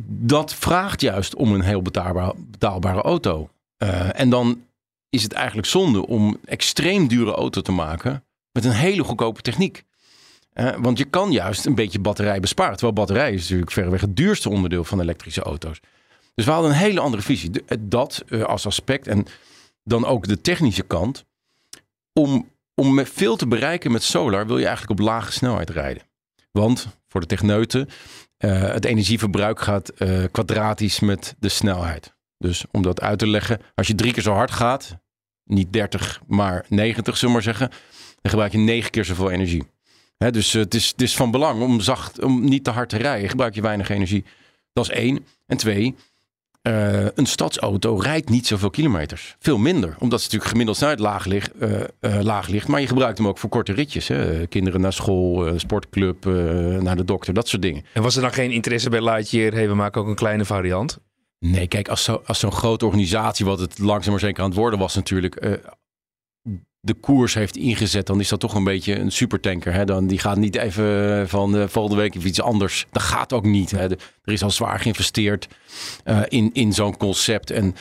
Dat 0.00 0.54
vraagt 0.54 1.00
juist 1.00 1.34
om 1.34 1.52
een 1.52 1.60
heel 1.60 1.82
betaalbare, 1.82 2.34
betaalbare 2.50 3.02
auto. 3.02 3.50
Eh, 3.76 4.20
en 4.20 4.30
dan 4.30 4.62
is 5.10 5.22
het 5.22 5.32
eigenlijk 5.32 5.66
zonde 5.66 6.06
om 6.06 6.36
extreem 6.44 7.08
dure 7.08 7.32
auto 7.32 7.60
te 7.60 7.72
maken 7.72 8.24
met 8.52 8.64
een 8.64 8.70
hele 8.70 9.04
goedkope 9.04 9.40
techniek. 9.40 9.84
Eh, 10.52 10.74
want 10.78 10.98
je 10.98 11.04
kan 11.04 11.32
juist 11.32 11.66
een 11.66 11.74
beetje 11.74 11.98
batterij 11.98 12.40
besparen. 12.40 12.72
Terwijl 12.72 12.92
batterij 12.92 13.32
is 13.32 13.42
natuurlijk 13.42 13.72
verreweg 13.72 14.00
het 14.00 14.16
duurste 14.16 14.48
onderdeel 14.48 14.84
van 14.84 15.00
elektrische 15.00 15.42
auto's. 15.42 15.80
Dus 16.34 16.44
we 16.44 16.50
hadden 16.50 16.70
een 16.70 16.76
hele 16.76 17.00
andere 17.00 17.22
visie. 17.22 17.50
Eh, 17.66 17.78
Dat 17.80 18.24
eh, 18.28 18.42
als 18.42 18.66
aspect 18.66 19.06
en 19.06 19.26
dan 19.84 20.04
ook 20.04 20.26
de 20.26 20.40
technische 20.40 20.82
kant. 20.82 21.24
Om, 22.12 22.50
om 22.74 23.06
veel 23.06 23.36
te 23.36 23.46
bereiken 23.46 23.92
met 23.92 24.02
solar 24.02 24.46
wil 24.46 24.58
je 24.58 24.66
eigenlijk 24.66 25.00
op 25.00 25.06
lage 25.06 25.32
snelheid 25.32 25.70
rijden. 25.70 26.02
Want 26.52 26.86
voor 27.08 27.20
de 27.20 27.26
techneuten, 27.26 27.88
eh, 28.36 28.60
het 28.60 28.84
energieverbruik 28.84 29.60
gaat 29.60 29.92
kwadratisch 30.30 31.00
met 31.00 31.34
de 31.38 31.48
snelheid. 31.48 32.14
Dus 32.38 32.64
om 32.70 32.82
dat 32.82 33.00
uit 33.00 33.18
te 33.18 33.26
leggen, 33.26 33.60
als 33.74 33.86
je 33.86 33.94
drie 33.94 34.12
keer 34.12 34.22
zo 34.22 34.32
hard 34.32 34.50
gaat, 34.50 34.96
niet 35.44 35.72
30, 35.72 36.20
maar 36.26 36.66
90 36.68 37.16
zullen 37.16 37.34
we 37.34 37.42
maar 37.42 37.54
zeggen, 37.54 37.68
dan 38.20 38.30
gebruik 38.30 38.52
je 38.52 38.58
negen 38.58 38.90
keer 38.90 39.04
zoveel 39.04 39.30
energie. 39.30 39.64
Dus 40.30 40.52
het, 40.52 40.74
is, 40.74 40.88
het 40.88 41.00
is 41.02 41.16
van 41.16 41.30
belang 41.30 41.62
om, 41.62 41.80
zacht, 41.80 42.22
om 42.22 42.44
niet 42.44 42.64
te 42.64 42.70
hard 42.70 42.88
te 42.88 42.96
rijden. 42.96 43.28
Gebruik 43.28 43.54
je 43.54 43.60
weinig 43.60 43.88
energie. 43.88 44.24
Dat 44.72 44.84
is 44.84 44.90
één. 44.90 45.26
En 45.46 45.56
twee, 45.56 45.94
eh, 46.64 47.06
een 47.14 47.26
stadsauto 47.26 47.96
rijdt 47.96 48.28
niet 48.28 48.46
zoveel 48.46 48.70
kilometers. 48.70 49.36
Veel 49.38 49.58
minder. 49.58 49.96
Omdat 49.98 50.18
ze 50.18 50.24
natuurlijk 50.24 50.50
gemiddeld 50.50 50.76
snelheid 50.76 51.00
laag, 51.00 51.24
ligt, 51.24 51.52
eh, 51.58 51.80
eh, 51.80 51.88
laag 52.22 52.48
ligt. 52.48 52.68
Maar 52.68 52.80
je 52.80 52.86
gebruikt 52.86 53.18
hem 53.18 53.28
ook 53.28 53.38
voor 53.38 53.50
korte 53.50 53.72
ritjes. 53.72 54.08
Hè. 54.08 54.46
Kinderen 54.46 54.80
naar 54.80 54.92
school, 54.92 55.58
sportclub, 55.58 56.24
naar 56.80 56.96
de 56.96 57.04
dokter. 57.04 57.34
Dat 57.34 57.48
soort 57.48 57.62
dingen. 57.62 57.84
En 57.92 58.02
was 58.02 58.16
er 58.16 58.22
dan 58.22 58.32
geen 58.32 58.50
interesse 58.50 58.90
bij 58.90 59.02
Lightyear? 59.02 59.52
Hey, 59.52 59.68
we 59.68 59.74
maken 59.74 60.00
ook 60.00 60.06
een 60.06 60.14
kleine 60.14 60.44
variant. 60.44 60.98
Nee, 61.38 61.66
kijk, 61.66 61.88
als, 61.88 62.04
zo, 62.04 62.22
als 62.26 62.38
zo'n 62.38 62.52
grote 62.52 62.86
organisatie, 62.86 63.44
wat 63.44 63.58
het 63.58 63.78
langzaam 63.78 64.10
maar 64.10 64.20
zeker 64.20 64.42
aan 64.42 64.48
het 64.48 64.58
worden 64.58 64.78
was 64.78 64.94
natuurlijk, 64.94 65.60
de 66.84 66.94
koers 66.94 67.34
heeft 67.34 67.56
ingezet, 67.56 68.06
dan 68.06 68.20
is 68.20 68.28
dat 68.28 68.40
toch 68.40 68.54
een 68.54 68.64
beetje 68.64 68.98
een 68.98 69.12
supertanker. 69.12 69.72
Hè? 69.72 69.84
Dan, 69.84 70.06
die 70.06 70.18
gaat 70.18 70.36
niet 70.36 70.56
even 70.56 71.28
van 71.28 71.56
eh, 71.56 71.68
volgende 71.68 72.02
week 72.02 72.14
even 72.14 72.28
iets 72.28 72.40
anders. 72.40 72.86
Dat 72.90 73.02
gaat 73.02 73.32
ook 73.32 73.44
niet. 73.44 73.70
Hè? 73.70 73.88
Er 73.90 74.32
is 74.32 74.42
al 74.42 74.50
zwaar 74.50 74.80
geïnvesteerd 74.80 75.48
eh, 76.04 76.20
in, 76.28 76.50
in 76.52 76.72
zo'n 76.72 76.96
concept. 76.96 77.50
En 77.50 77.74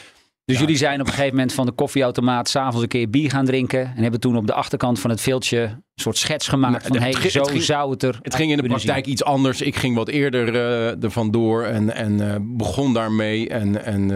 Dus 0.46 0.56
Ja. 0.56 0.62
jullie 0.62 0.78
zijn 0.78 1.00
op 1.00 1.06
een 1.08 1.14
gegeven 1.14 1.36
moment 1.36 1.54
van 1.54 1.66
de 1.66 1.72
koffieautomaat 1.72 2.50
s'avonds 2.50 2.82
een 2.82 2.88
keer 2.88 3.10
bier 3.10 3.30
gaan 3.30 3.46
drinken. 3.46 3.94
En 3.96 4.02
hebben 4.02 4.20
toen 4.20 4.38
op 4.38 4.48
de 4.48 4.54
achterkant 4.54 5.00
van 5.00 5.10
het 5.10 5.22
veldje 5.22 5.60
een 5.62 5.82
soort 5.96 6.18
schets 6.18 6.48
gemaakt 6.48 6.72
Nou, 6.74 6.84
van 6.86 6.96
het 7.08 7.18
hey, 7.22 7.30
zo 7.30 7.40
het 7.42 7.50
ging- 7.50 7.64
zou 7.64 7.92
het 7.92 8.04
er 8.04 8.20
Het 8.22 8.36
ging 8.36 8.50
in 8.52 8.58
de 8.58 8.64
zien. 8.64 8.72
praktijk 8.72 9.06
iets 9.06 9.24
anders. 9.24 9.62
Ik 9.62 9.76
ging 9.76 9.96
wat 9.96 10.08
eerder 10.08 10.56
eh 10.56 11.04
ervan 11.04 11.32
door 11.32 11.64
en, 11.64 11.96
en 11.96 12.30
eh, 12.34 12.36
begon 12.42 12.94
daarmee. 12.94 13.50
En, 13.50 13.86
en 13.86 14.12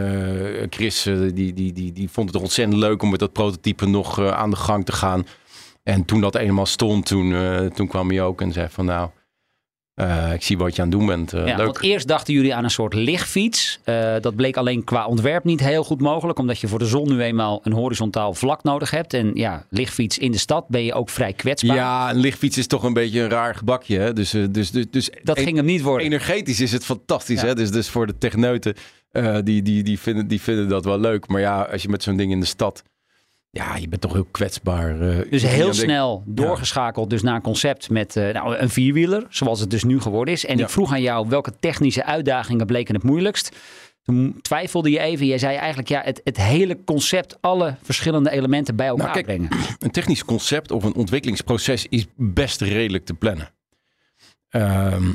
eh, 0.60 0.68
Chris 0.70 1.04
die, 1.34 1.54
die, 1.54 1.74
die, 1.74 1.92
die 1.92 2.10
vond 2.10 2.34
het 2.34 2.42
ontzettend 2.42 2.78
leuk 2.80 3.02
om 3.02 3.10
met 3.10 3.20
dat 3.20 3.34
prototype 3.34 3.86
nog 3.86 4.22
aan 4.32 4.50
de 4.50 4.56
gang 4.56 4.86
te 4.86 4.92
gaan. 4.92 5.26
En 5.84 6.06
toen 6.06 6.22
dat 6.22 6.36
eenmaal 6.36 6.66
stond, 6.66 7.06
toen, 7.06 7.36
toen 7.74 7.88
kwam 7.88 8.10
hij 8.10 8.22
ook 8.22 8.42
en 8.42 8.52
zei 8.52 8.68
van 8.70 8.86
nou, 8.86 9.10
eh, 9.98 10.34
ik 10.34 10.42
zie 10.44 10.58
wat 10.58 10.76
je 10.76 10.82
aan 10.82 10.88
het 10.90 10.98
doen 10.98 11.08
bent. 11.08 11.34
eh, 11.34 11.48
Ja, 11.48 11.56
leuk. 11.56 11.66
want 11.66 11.82
eerst 11.84 12.08
dachten 12.08 12.34
jullie 12.34 12.56
aan 12.56 12.64
een 12.64 12.70
soort 12.70 12.94
lichtfiets. 12.94 13.80
Eh, 13.84 14.16
dat 14.22 14.36
bleek 14.36 14.58
alleen 14.58 14.84
qua 14.84 15.06
ontwerp 15.06 15.44
niet 15.44 15.60
heel 15.60 15.84
goed 15.84 16.02
mogelijk. 16.02 16.40
Omdat 16.40 16.60
je 16.60 16.68
voor 16.68 16.80
de 16.80 16.86
zon 16.86 17.10
nu 17.10 17.22
eenmaal 17.22 17.60
een 17.64 17.72
horizontaal 17.74 18.34
vlak 18.34 18.64
nodig 18.64 18.92
hebt. 18.92 19.14
En 19.14 19.32
ja, 19.34 19.66
lichtfiets 19.70 20.18
in 20.18 20.32
de 20.32 20.38
stad 20.38 20.68
ben 20.68 20.84
je 20.84 20.94
ook 20.94 21.10
vrij 21.10 21.34
kwetsbaar. 21.34 21.76
Ja, 21.76 22.10
een 22.10 22.18
lichtfiets 22.20 22.58
is 22.58 22.68
toch 22.68 22.84
een 22.84 22.94
beetje 22.94 23.22
een 23.22 23.30
raar 23.30 23.56
gebakje. 23.56 24.00
Hè? 24.00 24.14
Dus, 24.14 24.30
dus, 24.30 24.72
dus, 24.72 24.86
dus 24.92 25.10
dat 25.24 25.38
en- 25.38 25.44
ging 25.44 25.56
hem 25.56 25.66
niet 25.66 25.82
worden. 25.82 26.06
Energetisch 26.06 26.60
is 26.60 26.72
het 26.72 26.86
fantastisch. 26.86 27.42
Ja. 27.42 27.48
Hè? 27.48 27.56
Dus, 27.56 27.72
dus 27.72 27.90
voor 27.90 28.08
de 28.08 28.18
techneuten, 28.18 28.74
die, 29.44 29.62
die, 29.62 29.84
die, 29.84 30.00
vinden, 30.00 30.28
die 30.28 30.42
vinden 30.42 30.68
dat 30.70 30.86
wel 30.86 31.00
leuk. 31.00 31.28
Maar 31.28 31.42
ja, 31.42 31.62
als 31.72 31.82
je 31.82 31.90
met 31.90 32.04
zo'n 32.04 32.18
ding 32.18 32.32
in 32.32 32.40
de 32.40 32.46
stad... 32.46 32.84
Ja, 33.58 33.76
je 33.76 33.88
bent 33.88 34.02
toch 34.02 34.14
heel 34.14 34.28
kwetsbaar. 34.32 35.02
eh. 35.02 35.32
Dus 35.32 35.44
heel 35.44 35.74
snel 35.74 36.24
doorgeschakeld 36.26 37.10
dus 37.10 37.22
naar 37.22 37.36
een 37.36 37.42
concept 37.42 37.90
met 37.90 38.16
eh, 38.16 38.34
nou, 38.34 38.56
een 38.56 38.70
vierwieler, 38.70 39.26
zoals 39.30 39.60
het 39.60 39.70
dus 39.70 39.84
nu 39.84 40.00
geworden 40.02 40.34
is. 40.34 40.46
En 40.46 40.58
Ja. 40.58 40.64
ik 40.64 40.70
vroeg 40.70 40.92
aan 40.92 41.02
jou 41.02 41.28
welke 41.30 41.54
technische 41.60 42.04
uitdagingen 42.04 42.66
bleken 42.66 42.96
het 42.96 43.04
moeilijkst. 43.04 43.56
Toen 44.02 44.40
twijfelde 44.42 44.90
je 44.90 45.00
even. 45.00 45.26
Jij 45.26 45.38
zei 45.38 45.56
eigenlijk 45.58 45.90
ja, 45.90 46.02
het, 46.04 46.22
het 46.24 46.38
hele 46.38 46.84
concept, 46.84 47.38
alle 47.42 47.76
verschillende 47.82 48.30
elementen 48.30 48.76
bij 48.76 48.88
elkaar 48.88 49.06
Nou, 49.14 49.24
kijk, 49.24 49.26
brengen. 49.26 49.50
Een 49.80 49.92
technisch 49.92 50.26
concept 50.26 50.72
of 50.72 50.84
een 50.84 50.96
ontwikkelingsproces 50.96 51.86
is 51.90 52.06
best 52.16 52.62
redelijk 52.62 53.06
te 53.06 53.14
plannen. 53.14 53.50
Ehm, 54.50 55.12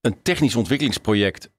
een 0.00 0.16
technisch 0.22 0.56
ontwikkelingsproject 0.56 1.50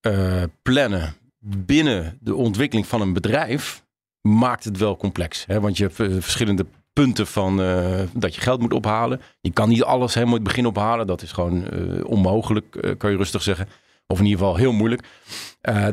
eh, 0.00 0.42
plannen 0.62 1.14
binnen 1.40 2.18
de 2.20 2.34
ontwikkeling 2.34 2.86
van 2.86 3.00
een 3.00 3.12
bedrijf 3.12 3.84
maakt 4.22 4.64
het 4.64 4.78
wel 4.78 4.96
complex. 4.96 5.44
Hè? 5.46 5.60
Want 5.60 5.76
je 5.76 5.82
hebt 5.82 6.00
eh, 6.00 6.08
verschillende 6.18 6.66
punten 6.92 7.26
van 7.26 7.62
eh, 7.62 8.00
dat 8.12 8.34
je 8.34 8.40
geld 8.40 8.60
moet 8.60 8.72
ophalen. 8.72 9.20
Je 9.40 9.52
kan 9.52 9.68
niet 9.68 9.82
alles 9.82 10.14
helemaal 10.14 10.34
het 10.34 10.44
begin 10.44 10.66
ophalen. 10.66 11.06
Dat 11.06 11.22
is 11.22 11.32
gewoon 11.32 11.68
eh, 11.68 12.04
onmogelijk, 12.04 12.94
kan 12.98 13.10
je 13.10 13.16
rustig 13.16 13.42
zeggen. 13.42 13.68
Of 14.06 14.18
in 14.18 14.24
ieder 14.24 14.38
geval 14.38 14.56
heel 14.56 14.72
moeilijk. 14.72 15.02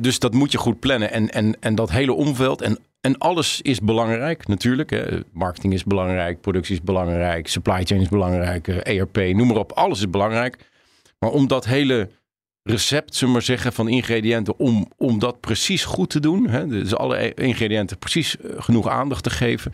Dus 0.02 0.20
dat 0.20 0.34
moet 0.34 0.52
je 0.52 0.58
goed 0.58 0.80
plannen. 0.80 1.12
En, 1.12 1.30
en, 1.30 1.58
en 1.60 1.76
dat 1.76 1.92
hele 1.92 2.14
omveld. 2.14 2.62
En, 2.62 2.78
en 3.02 3.18
alles 3.18 3.62
is 3.62 3.80
belangrijk 3.80 4.48
natuurlijk. 4.48 4.90
Hè. 4.90 5.20
Marketing 5.32 5.74
is 5.74 5.84
belangrijk. 5.84 6.42
Productie 6.42 6.76
is 6.76 6.82
belangrijk. 6.82 7.48
Supply 7.48 7.84
chain 7.84 8.02
is 8.02 8.10
belangrijk. 8.10 8.68
ERP, 8.68 9.18
noem 9.18 9.48
maar 9.48 9.58
op. 9.58 9.72
Alles 9.72 10.00
is 10.00 10.10
belangrijk. 10.10 10.58
Maar 11.20 11.30
om 11.30 11.48
dat 11.48 11.66
hele 11.66 12.10
recept, 12.70 13.14
zullen 13.16 13.28
we 13.28 13.40
maar 13.40 13.48
zeggen, 13.48 13.74
van 13.74 13.88
ingrediënten. 13.88 14.60
Om, 14.60 14.92
om 14.98 15.20
dat 15.20 15.40
precies 15.40 15.86
goed 15.86 16.10
te 16.10 16.20
doen. 16.20 16.48
Hè, 16.48 16.68
dus 16.68 16.96
alle 16.96 17.34
ingrediënten 17.34 17.98
precies 17.98 18.38
eh, 18.38 18.52
genoeg 18.58 18.88
aandacht 18.88 19.24
te 19.24 19.30
geven. 19.30 19.74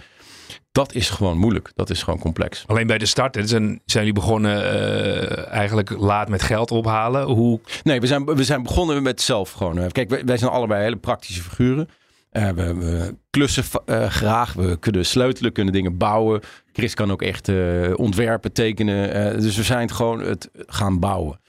Dat 0.72 0.94
is 0.94 1.10
gewoon 1.10 1.38
moeilijk. 1.38 1.72
Dat 1.76 1.90
is 1.90 2.04
gewoon 2.04 2.20
complex. 2.20 2.64
Alleen 2.68 2.88
bij 2.88 2.98
de 2.98 3.06
start 3.06 3.36
hè, 3.36 3.48
zijn, 3.48 3.82
zijn 3.86 4.06
jullie 4.06 4.22
begonnen 4.22 4.64
eh, 4.64 5.48
eigenlijk 5.48 5.90
laat 5.90 6.30
met 6.30 6.42
geld 6.42 6.72
ophalen. 6.72 7.26
Hoe, 7.26 7.60
Nee, 7.84 8.00
we 8.00 8.08
zijn, 8.08 8.26
we 8.26 8.44
zijn 8.44 8.64
begonnen 8.64 9.04
met 9.04 9.22
zelf 9.22 9.52
gewoon. 9.52 9.92
Kijk, 9.92 10.10
wij, 10.10 10.26
wij 10.26 10.38
zijn 10.38 10.52
allebei 10.52 10.84
hele 10.84 10.98
praktische 10.98 11.42
figuren. 11.42 11.90
Eh, 12.30 12.50
we, 12.50 12.76
we 12.76 13.16
klussen 13.30 13.64
graag. 14.10 14.54
We 14.54 14.78
kunnen 14.80 15.06
sleutelen, 15.06 15.52
kunnen 15.52 15.74
dingen 15.74 15.98
bouwen. 15.98 16.42
Chris 16.74 16.94
kan 16.94 17.12
ook 17.12 17.22
echt 17.22 17.52
ontwerpen, 17.96 18.52
tekenen. 18.52 19.40
Dus 19.42 19.56
we 19.56 19.64
zijn 19.64 19.82
het 19.82 19.92
gewoon 19.92 20.20
het 20.20 20.50
gaan 20.54 21.00
bouwen. 21.00 21.40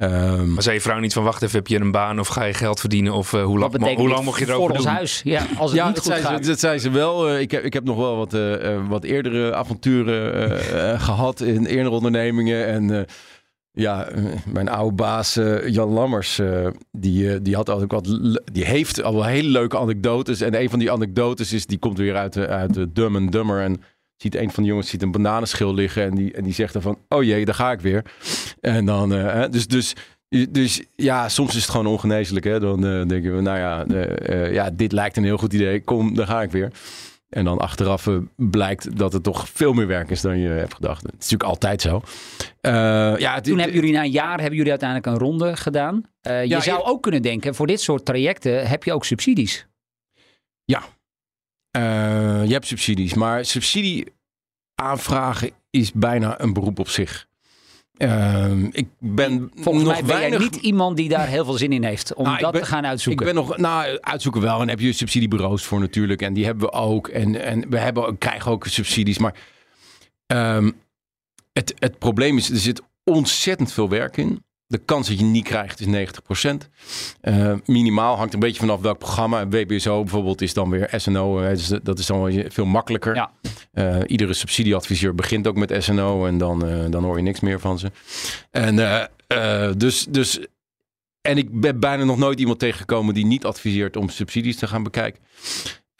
Ehm, 0.00 0.52
maar 0.52 0.62
zei 0.62 0.74
je 0.74 0.80
vrouw 0.80 0.98
niet 0.98 1.12
van 1.12 1.24
wacht 1.24 1.42
even, 1.42 1.56
heb 1.58 1.66
je 1.66 1.80
een 1.80 1.90
baan 1.90 2.20
of 2.20 2.28
ga 2.28 2.44
je 2.44 2.54
geld 2.54 2.80
verdienen? 2.80 3.12
Of 3.12 3.32
eh, 3.32 3.44
hoe, 3.44 3.58
lang, 3.58 3.96
hoe 3.96 4.08
lang 4.08 4.24
mocht 4.24 4.38
je 4.38 4.44
voor 4.46 4.54
erover 4.54 4.74
ons 4.74 4.84
doen? 4.84 4.92
huis? 4.92 5.20
Ja, 5.24 5.46
als 5.58 5.70
het 5.70 5.80
ja, 5.80 5.86
niet 5.86 5.94
dat 5.94 6.04
goed 6.04 6.12
zei, 6.12 6.24
gaat. 6.26 6.44
ze, 6.44 6.50
dat 6.50 6.58
zei 6.60 6.78
ze 6.78 6.90
wel. 6.90 7.28
Eh, 7.28 7.40
ik, 7.40 7.50
heb, 7.50 7.64
ik 7.64 7.72
heb 7.72 7.84
nog 7.84 7.96
wel 7.96 8.16
wat, 8.16 8.34
eh, 8.34 8.74
eh, 8.74 8.88
wat 8.88 9.04
eerdere 9.04 9.54
avonturen 9.54 10.34
eh, 10.34 10.92
eh, 10.92 11.00
gehad 11.02 11.40
in 11.40 11.64
eerdere 11.66 11.90
ondernemingen. 11.94 12.66
En 12.66 12.90
eh, 12.98 13.02
ja, 13.72 14.08
mijn 14.52 14.68
oude 14.68 14.94
baas 14.94 15.36
eh, 15.36 15.68
Jan 15.68 15.88
Lammers, 15.88 16.38
eh, 16.38 16.66
die, 16.92 17.42
die, 17.42 17.54
had 17.54 17.70
ook 17.70 17.90
wat, 17.92 18.18
die 18.52 18.64
heeft 18.64 19.02
al 19.02 19.14
wel 19.14 19.24
hele 19.24 19.48
leuke 19.48 19.78
anekdotes. 19.78 20.40
En 20.40 20.60
een 20.60 20.70
van 20.70 20.78
die 20.78 20.92
anekdotes 20.92 21.52
is, 21.52 21.66
die 21.66 21.78
komt 21.78 21.98
weer 21.98 22.16
uit, 22.16 22.32
de- 22.32 22.48
uit 22.48 22.74
de 22.74 22.92
Dumb 22.92 23.16
and 23.16 23.32
Dumber. 23.32 23.60
En 23.62 23.80
ziet 24.22 24.34
een 24.36 24.50
van 24.50 24.62
de 24.62 24.68
jongens 24.68 24.88
ziet 24.88 25.02
een 25.02 25.10
bananenschil 25.10 25.74
liggen. 25.74 26.02
En 26.02 26.14
die, 26.14 26.32
en 26.32 26.42
die 26.44 26.52
zegt 26.52 26.72
dan 26.72 26.82
van, 26.82 26.98
oh 27.08 27.22
jee, 27.22 27.44
daar 27.44 27.54
ga 27.54 27.72
ik 27.72 27.80
weer. 27.80 28.04
En 28.60 28.84
dan, 28.84 29.14
eh, 29.14 29.44
dus, 29.50 29.66
dus 29.66 29.94
dus 30.50 30.82
ja, 30.96 31.28
soms 31.28 31.54
is 31.56 31.62
het 31.62 31.70
gewoon 31.70 31.86
ongeneeslijk. 31.86 32.44
Hè? 32.44 32.60
Dan 32.60 32.86
eh, 32.86 33.06
denken 33.06 33.36
we, 33.36 33.40
nou 33.42 33.58
ja, 33.58 33.84
eh, 33.84 34.52
ja, 34.52 34.70
dit 34.70 34.92
lijkt 34.92 35.16
een 35.16 35.24
heel 35.24 35.36
goed 35.36 35.52
idee. 35.52 35.80
Kom, 35.84 36.14
daar 36.14 36.26
ga 36.26 36.42
ik 36.42 36.50
weer. 36.50 36.72
En 37.28 37.44
dan 37.44 37.58
achteraf 37.58 38.08
blijkt 38.36 38.96
dat 38.98 39.12
het 39.12 39.22
toch 39.22 39.48
veel 39.48 39.72
meer 39.72 39.86
werk 39.86 40.10
is 40.10 40.20
dan 40.20 40.38
je 40.38 40.48
hebt 40.48 40.74
gedacht. 40.74 41.02
Het 41.02 41.12
is 41.12 41.18
natuurlijk 41.30 41.50
altijd 41.50 41.80
zo. 41.82 42.00
Eh, 42.60 42.72
ja, 43.18 43.34
het- 43.34 43.44
Toen 43.44 43.58
hebben 43.58 43.76
jullie 43.76 43.92
na 43.92 44.02
een 44.02 44.10
jaar 44.10 44.38
hebben 44.38 44.56
jullie 44.56 44.70
uiteindelijk 44.70 45.08
een 45.08 45.18
ronde 45.18 45.56
gedaan. 45.56 46.02
Je 46.20 46.44
Ja, 46.46 46.60
zou 46.60 46.82
ook 46.82 47.02
kunnen 47.02 47.22
denken, 47.22 47.54
voor 47.54 47.66
dit 47.66 47.80
soort 47.80 48.04
trajecten 48.04 48.66
heb 48.68 48.84
je 48.84 48.92
ook 48.92 49.04
subsidies. 49.04 49.66
Eh, 51.70 52.44
je 52.46 52.52
hebt 52.52 52.66
subsidies, 52.66 53.14
maar 53.14 53.44
subsidie 53.44 54.12
aanvragen 54.74 55.50
is 55.70 55.92
bijna 55.92 56.40
een 56.40 56.52
beroep 56.52 56.78
op 56.78 56.88
zich. 56.88 57.28
Ehm, 57.96 58.64
ik 58.72 58.88
ben 58.98 59.50
Volgens 59.54 59.84
nog 59.84 59.92
mij 59.92 60.02
ben 60.02 60.16
weinig... 60.16 60.40
jij 60.40 60.48
niet 60.48 60.56
iemand 60.56 60.96
die 60.96 61.08
daar 61.08 61.26
heel 61.26 61.44
veel 61.44 61.54
zin 61.54 61.72
in 61.72 61.84
heeft 61.84 62.14
om 62.14 62.24
Nou, 62.24 62.36
ik 62.36 62.42
dat 62.42 62.52
ben- 62.52 62.60
te 62.60 62.66
gaan 62.66 62.86
uitzoeken. 62.86 63.26
Ik 63.26 63.34
ben 63.34 63.44
nog, 63.44 63.56
nou, 63.56 63.98
uitzoeken 64.00 64.40
wel. 64.40 64.60
En 64.60 64.68
heb 64.68 64.80
je 64.80 64.92
subsidiebureaus 64.92 65.64
voor 65.64 65.80
natuurlijk. 65.80 66.22
En 66.22 66.32
die 66.32 66.44
hebben 66.44 66.64
we 66.64 66.72
ook. 66.72 67.08
En, 67.08 67.42
en 67.42 67.70
we 67.70 67.78
hebben, 67.78 68.18
krijgen 68.18 68.50
ook 68.50 68.66
subsidies. 68.66 69.18
Maar 69.18 69.34
ehm, 70.26 70.70
het, 71.52 71.74
het 71.78 71.98
probleem 71.98 72.36
is, 72.36 72.50
er 72.50 72.56
zit 72.56 72.82
ontzettend 73.04 73.72
veel 73.72 73.88
werk 73.88 74.16
in. 74.16 74.44
De 74.70 74.78
kans 74.78 75.08
dat 75.08 75.18
je 75.18 75.24
niet 75.24 75.44
krijgt 75.44 75.80
is 75.80 75.86
90%. 75.86 76.68
Eh, 77.20 77.54
minimaal 77.64 78.16
hangt 78.16 78.34
een 78.34 78.40
beetje 78.40 78.60
vanaf 78.60 78.80
welk 78.80 78.98
programma. 78.98 79.48
WBSO 79.48 80.02
bijvoorbeeld 80.02 80.40
is 80.40 80.54
dan 80.54 80.70
weer 80.70 80.92
SNO. 80.96 81.40
eh, 81.40 81.48
dus 81.48 81.68
dat 81.82 81.98
is 81.98 82.06
dan 82.06 82.22
wel 82.22 82.44
veel 82.48 82.64
makkelijker. 82.64 83.14
Ja. 83.14 83.30
Eh, 83.72 83.98
iedere 84.06 84.34
subsidieadviseur 84.34 85.14
begint 85.14 85.46
ook 85.46 85.56
met 85.56 85.74
SNO 85.78 86.26
en 86.26 86.38
dan, 86.38 86.90
dan 86.90 87.04
hoor 87.04 87.16
je 87.16 87.22
niks 87.22 87.40
meer 87.40 87.60
van 87.60 87.78
ze. 87.78 87.90
En 88.50 89.08
dus, 89.78 90.04
dus 90.04 90.40
en 91.20 91.38
ik 91.38 91.60
ben 91.60 91.80
bijna 91.80 92.04
nog 92.04 92.18
nooit 92.18 92.40
iemand 92.40 92.58
tegengekomen 92.58 93.14
die 93.14 93.26
niet 93.26 93.44
adviseert 93.44 93.96
om 93.96 94.08
subsidies 94.08 94.56
te 94.56 94.66
gaan 94.66 94.82
bekijken. 94.82 95.22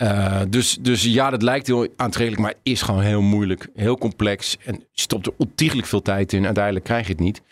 Eh, 0.00 0.40
dus, 0.48 0.78
dus 0.80 1.02
ja, 1.02 1.30
dat 1.30 1.42
lijkt 1.42 1.66
heel 1.66 1.88
aantrekkelijk, 1.96 2.42
maar 2.42 2.54
is 2.62 2.82
gewoon 2.82 3.00
heel 3.00 3.20
moeilijk, 3.22 3.68
heel 3.74 3.98
complex. 3.98 4.56
En 4.64 4.74
je 4.74 5.00
stopt 5.00 5.26
er 5.26 5.32
ontiegelijk 5.36 5.86
veel 5.86 6.02
tijd 6.02 6.32
in. 6.32 6.44
Uiteindelijk 6.44 6.84
krijg 6.84 7.06
je 7.06 7.12
het 7.12 7.20
niet. 7.22 7.42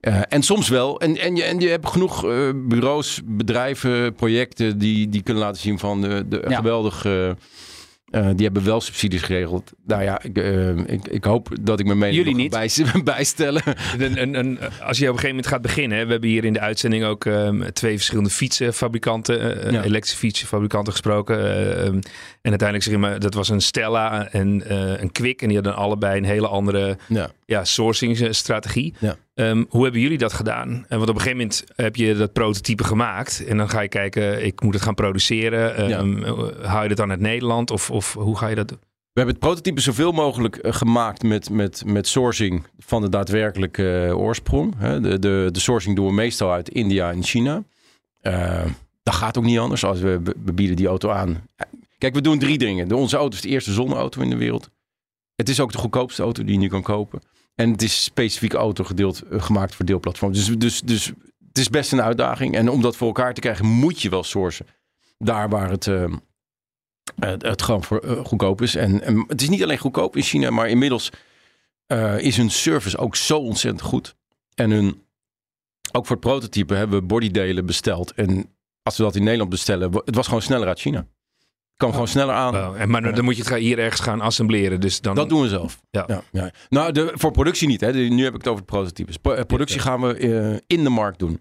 Eh, 0.00 0.20
en 0.28 0.42
soms 0.42 0.68
wel. 0.68 1.00
En, 1.00 1.16
en, 1.16 1.36
je, 1.36 1.42
en 1.42 1.60
je 1.60 1.68
hebt 1.68 1.88
genoeg 1.88 2.24
eh, 2.24 2.50
bureaus, 2.54 3.20
bedrijven, 3.24 4.14
projecten 4.14 4.78
die, 4.78 5.08
die 5.08 5.22
kunnen 5.22 5.42
laten 5.42 5.60
zien 5.60 5.78
van 5.78 6.00
de, 6.00 6.24
de 6.28 6.44
Ja. 6.48 6.56
geweldige. 6.56 7.36
Eh, 8.10 8.26
die 8.34 8.44
hebben 8.44 8.64
wel 8.64 8.80
subsidies 8.80 9.22
geregeld. 9.22 9.72
Nou 9.86 10.02
ja, 10.02 10.22
ik, 10.22 10.38
eh, 10.38 10.76
ik, 10.76 11.08
ik 11.08 11.24
hoop 11.24 11.48
dat 11.60 11.80
ik 11.80 11.86
mijn 11.86 11.98
mening 11.98 12.16
Jullie 12.18 12.34
niet. 12.34 12.50
Bij, 12.50 12.70
bijstellen. 13.04 13.62
Een, 13.98 14.22
een, 14.22 14.34
een, 14.34 14.58
als 14.60 14.98
je 14.98 15.04
op 15.08 15.14
een 15.14 15.18
gegeven 15.20 15.28
moment 15.28 15.46
gaat 15.46 15.62
beginnen. 15.62 15.98
hè, 15.98 16.04
We 16.04 16.10
hebben 16.10 16.30
hier 16.30 16.44
in 16.44 16.52
de 16.52 16.60
uitzending 16.60 17.04
ook 17.04 17.24
ehm, 17.26 17.70
twee 17.72 17.96
verschillende 17.96 18.30
fietsenfabrikanten, 18.30 19.62
eh, 19.64 19.70
Ja. 19.72 19.82
elektrische 19.82 20.18
fietsenfabrikanten 20.18 20.92
gesproken. 20.92 21.38
eh, 21.38 21.86
ehm, 21.86 21.94
en 22.42 22.50
uiteindelijk 22.50 22.82
zeg 22.82 22.92
je 22.94 22.98
maar, 23.00 23.18
dat 23.18 23.34
was 23.34 23.48
een 23.48 23.60
Stella 23.60 24.28
en 24.30 24.68
eh, 24.68 25.00
een 25.00 25.12
Kwik. 25.12 25.42
En 25.42 25.46
die 25.48 25.56
hadden 25.56 25.76
allebei 25.76 26.18
een 26.18 26.24
hele 26.24 26.48
andere 26.48 26.96
Ja. 27.08 27.30
ja, 27.46 27.64
sourcing-strategie. 27.64 28.94
Ja. 28.98 29.16
Ehm, 29.38 29.64
hoe 29.68 29.82
hebben 29.82 30.00
jullie 30.00 30.18
dat 30.18 30.32
gedaan? 30.32 30.68
En 30.88 30.98
want 30.98 31.10
op 31.10 31.14
een 31.14 31.20
gegeven 31.20 31.36
moment 31.36 31.64
heb 31.74 31.96
je 31.96 32.14
dat 32.14 32.32
prototype 32.32 32.84
gemaakt. 32.84 33.44
En 33.46 33.56
dan 33.56 33.68
ga 33.68 33.80
je 33.80 33.88
kijken, 33.88 34.44
ik 34.44 34.62
moet 34.62 34.74
het 34.74 34.82
gaan 34.82 34.94
produceren. 34.94 35.76
Ehm, 35.76 36.22
Hou 36.66 36.82
je 36.82 36.88
dat 36.88 36.96
dan 36.96 37.10
uit 37.10 37.20
Nederland? 37.20 37.70
Of, 37.70 37.90
of 37.90 38.12
hoe 38.12 38.36
ga 38.36 38.46
je 38.46 38.54
dat 38.54 38.68
doen? 38.68 38.78
We 38.78 39.24
hebben 39.24 39.34
het 39.34 39.44
prototype 39.44 39.80
zoveel 39.80 40.12
mogelijk 40.12 40.56
eh, 40.56 40.72
gemaakt 40.72 41.22
met, 41.22 41.50
met, 41.50 41.82
met 41.86 42.08
sourcing 42.08 42.66
van 42.78 43.02
de 43.02 43.08
daadwerkelijke 43.08 44.06
eh, 44.06 44.18
oorsprong. 44.18 44.76
De, 44.78 45.18
de, 45.18 45.48
de 45.52 45.60
sourcing 45.60 45.96
doen 45.96 46.06
we 46.06 46.12
meestal 46.12 46.52
uit 46.52 46.68
India 46.68 47.10
en 47.10 47.22
China. 47.22 47.62
Eh, 48.20 48.64
dat 49.02 49.14
gaat 49.14 49.38
ook 49.38 49.44
niet 49.44 49.58
anders 49.58 49.84
als 49.84 50.00
we, 50.00 50.20
we 50.44 50.52
bieden 50.52 50.76
die 50.76 50.86
auto 50.86 51.10
aan. 51.10 51.48
Kijk, 51.98 52.14
we 52.14 52.20
doen 52.20 52.38
drie 52.38 52.58
dingen. 52.58 52.88
De, 52.88 52.96
onze 52.96 53.16
auto 53.16 53.36
is 53.36 53.42
de 53.42 53.48
eerste 53.48 53.72
zonneauto 53.72 54.20
in 54.20 54.30
de 54.30 54.36
wereld. 54.36 54.70
Het 55.34 55.48
is 55.48 55.60
ook 55.60 55.72
de 55.72 55.78
goedkoopste 55.78 56.22
auto 56.22 56.44
die 56.44 56.52
je 56.52 56.60
nu 56.60 56.68
kan 56.68 56.82
kopen. 56.82 57.20
En 57.58 57.70
het 57.70 57.82
is 57.82 58.04
specifiek 58.04 58.52
auto 58.52 58.84
gedeeld, 58.84 59.22
eh, 59.22 59.42
gemaakt 59.42 59.74
voor 59.74 59.84
deelplatform. 59.84 60.32
Dus, 60.32 60.58
dus, 60.58 60.80
dus 60.80 61.12
het 61.48 61.58
is 61.58 61.70
best 61.70 61.92
een 61.92 62.02
uitdaging. 62.02 62.54
En 62.54 62.68
om 62.68 62.82
dat 62.82 62.96
voor 62.96 63.06
elkaar 63.06 63.34
te 63.34 63.40
krijgen, 63.40 63.66
moet 63.66 64.02
je 64.02 64.08
wel 64.08 64.22
sourcen. 64.22 64.66
Daar 65.18 65.48
waar 65.48 65.70
het, 65.70 65.86
eh, 65.86 66.12
het, 67.16 67.42
het 67.42 67.62
gewoon 67.62 67.84
voor, 67.84 67.98
eh, 67.98 68.24
goedkoop 68.24 68.62
is. 68.62 68.74
En, 68.74 69.24
het 69.26 69.42
is 69.42 69.48
niet 69.48 69.62
alleen 69.62 69.78
goedkoop 69.78 70.16
in 70.16 70.22
China, 70.22 70.50
maar 70.50 70.68
inmiddels 70.68 71.10
eh, 71.86 72.18
is 72.18 72.36
hun 72.36 72.50
service 72.50 72.98
ook 72.98 73.16
zo 73.16 73.38
ontzettend 73.38 73.82
goed. 73.82 74.16
En 74.54 74.70
hun, 74.70 75.02
ook 75.92 76.06
voor 76.06 76.16
het 76.16 76.24
prototype 76.24 76.74
hebben 76.74 77.00
we 77.00 77.06
bodydelen 77.06 77.66
besteld. 77.66 78.12
En 78.12 78.56
als 78.82 78.96
we 78.96 79.02
dat 79.02 79.14
in 79.14 79.22
Nederland 79.22 79.50
bestellen, 79.50 79.92
het 80.04 80.14
was 80.14 80.26
gewoon 80.26 80.42
sneller 80.42 80.68
uit 80.68 80.80
China. 80.80 81.06
Het 81.78 81.86
kwam 81.86 81.92
gewoon 82.02 82.12
sneller 82.12 82.34
aan. 82.34 82.76
En, 82.76 82.90
maar 82.90 83.02
dan, 83.02 83.14
dan 83.14 83.24
moet 83.24 83.36
je 83.36 83.42
het 83.42 83.54
hier 83.54 83.78
ergens 83.78 84.00
gaan 84.00 84.20
assembleren. 84.20 84.80
Dus 84.80 85.00
dan, 85.00 85.14
Dat 85.14 85.28
doen 85.28 85.40
we 85.42 85.48
zelf. 85.48 85.80
Ja. 85.90 86.04
Ja, 86.06 86.22
ja. 86.32 86.50
Nou, 86.68 86.92
de, 86.92 87.10
voor 87.14 87.30
productie 87.30 87.68
niet. 87.68 87.80
Hè. 87.80 87.92
De- 87.92 87.98
nu 87.98 88.24
heb 88.24 88.32
ik 88.34 88.38
het 88.40 88.48
over 88.48 88.60
de 88.60 88.66
prototypes. 88.72 89.16
Pro- 89.16 89.32
eh, 89.32 89.44
productie 89.44 89.80
gaan 89.80 90.00
we 90.00 90.14
eh, 90.16 90.76
in 90.76 90.84
de 90.84 90.90
markt 90.90 91.18
doen. 91.18 91.40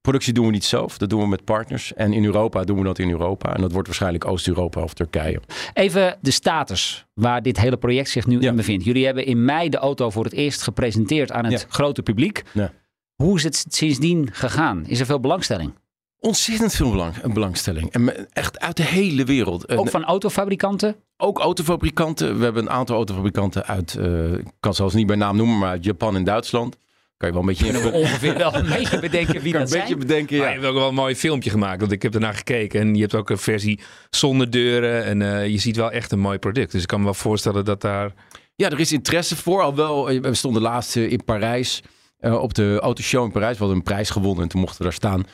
Productie 0.00 0.32
doen 0.32 0.46
we 0.46 0.50
niet 0.52 0.64
zelf. 0.64 0.98
Dat 0.98 1.10
doen 1.10 1.20
we 1.20 1.26
met 1.26 1.44
partners. 1.44 1.94
En 1.94 2.12
in 2.12 2.24
Europa 2.24 2.64
doen 2.64 2.78
we 2.78 2.84
dat 2.84 2.98
in 2.98 3.10
Europa. 3.10 3.54
En 3.54 3.60
dat 3.60 3.72
wordt 3.72 3.86
waarschijnlijk 3.86 4.24
Oost-Europa 4.26 4.82
of 4.82 4.94
Turkije. 4.94 5.40
Even 5.72 6.18
de 6.20 6.30
status 6.30 7.06
waar 7.14 7.42
dit 7.42 7.60
hele 7.60 7.76
project 7.76 8.08
zich 8.08 8.26
nu 8.26 8.40
Ja. 8.40 8.48
in 8.50 8.56
bevindt. 8.56 8.84
Jullie 8.84 9.04
hebben 9.04 9.26
in 9.26 9.44
mei 9.44 9.68
de 9.68 9.76
auto 9.78 10.10
voor 10.10 10.24
het 10.24 10.32
eerst 10.32 10.62
gepresenteerd 10.62 11.32
aan 11.32 11.44
het 11.44 11.60
Ja. 11.60 11.66
grote 11.68 12.02
publiek. 12.02 12.42
Ja. 12.52 12.72
Hoe 13.14 13.36
is 13.36 13.42
het 13.42 13.64
sindsdien 13.68 14.28
gegaan? 14.32 14.86
Is 14.86 15.00
er 15.00 15.06
veel 15.06 15.20
belangstelling? 15.20 15.72
Ontzettend 16.20 16.74
veel 16.74 16.90
belang, 16.90 17.32
belangstelling. 17.32 17.90
En 17.92 18.28
echt 18.32 18.58
uit 18.60 18.76
de 18.76 18.82
hele 18.82 19.24
wereld. 19.24 19.64
En 19.64 19.78
Ook 19.78 19.88
van 19.90 20.04
autofabrikanten? 20.04 20.96
ook 21.16 21.38
autofabrikanten. 21.38 22.38
We 22.38 22.44
hebben 22.44 22.62
een 22.62 22.70
aantal 22.70 22.96
autofabrikanten 22.96 23.66
uit, 23.66 23.94
eh, 23.94 24.32
ik 24.32 24.46
kan 24.60 24.74
zelfs 24.74 24.94
niet 24.94 25.06
bij 25.06 25.16
naam 25.16 25.36
noemen, 25.36 25.58
maar 25.58 25.68
uit 25.70 25.84
Japan 25.84 26.16
en 26.16 26.24
Duitsland. 26.24 26.76
Kan 27.16 27.28
je 27.28 27.34
wel 27.34 27.42
een 27.42 27.48
beetje, 27.48 27.64
Kunnen 27.72 27.82
we 27.92 27.98
ongeveer 28.02 28.36
wel 28.36 28.54
een 28.54 28.66
beetje 28.68 28.98
bedenken 29.00 29.40
wie 29.42 29.52
kan 29.52 29.60
dat 29.60 29.70
een 29.70 29.74
beetje 29.78 29.86
zijn? 29.86 29.98
bedenken. 29.98 30.36
Maar 30.38 30.46
Ja. 30.46 30.52
je 30.54 30.58
hebt 30.60 30.70
ook 30.72 30.78
wel 30.78 30.88
een 30.88 30.94
mooi 30.94 31.16
filmpje 31.16 31.50
gemaakt. 31.50 31.80
Want 31.80 31.92
ik 31.92 32.02
heb 32.02 32.14
ernaar 32.14 32.34
gekeken. 32.34 32.80
En 32.80 32.94
je 32.94 33.00
hebt 33.00 33.14
ook 33.14 33.30
een 33.30 33.38
versie 33.38 33.80
zonder 34.10 34.50
deuren. 34.50 35.04
En 35.04 35.22
eh, 35.22 35.48
je 35.48 35.58
ziet 35.58 35.76
wel 35.76 35.90
echt 35.90 36.12
een 36.12 36.18
mooi 36.20 36.38
product. 36.38 36.72
Dus 36.72 36.82
ik 36.82 36.86
kan 36.88 36.98
me 36.98 37.04
wel 37.04 37.14
voorstellen 37.14 37.64
dat 37.64 37.80
daar... 37.80 38.12
Ja, 38.54 38.70
er 38.70 38.80
is 38.80 38.92
interesse 38.92 39.36
voor. 39.36 39.62
Al 39.62 39.74
wel, 39.74 40.10
eh, 40.10 40.20
we 40.20 40.34
stonden 40.34 40.62
laatst 40.62 40.96
eh, 40.96 41.10
in 41.12 41.24
Parijs. 41.24 41.82
eh, 42.18 42.42
op 42.42 42.54
de 42.54 42.78
autoshow 42.80 43.24
in 43.24 43.30
Parijs. 43.32 43.52
We 43.52 43.58
hadden 43.58 43.76
een 43.76 43.82
prijs 43.82 44.10
gewonnen 44.10 44.42
en 44.42 44.48
toen 44.48 44.60
mochten 44.60 44.78
we 44.78 44.84
daar 44.84 44.92
staan. 44.92 45.26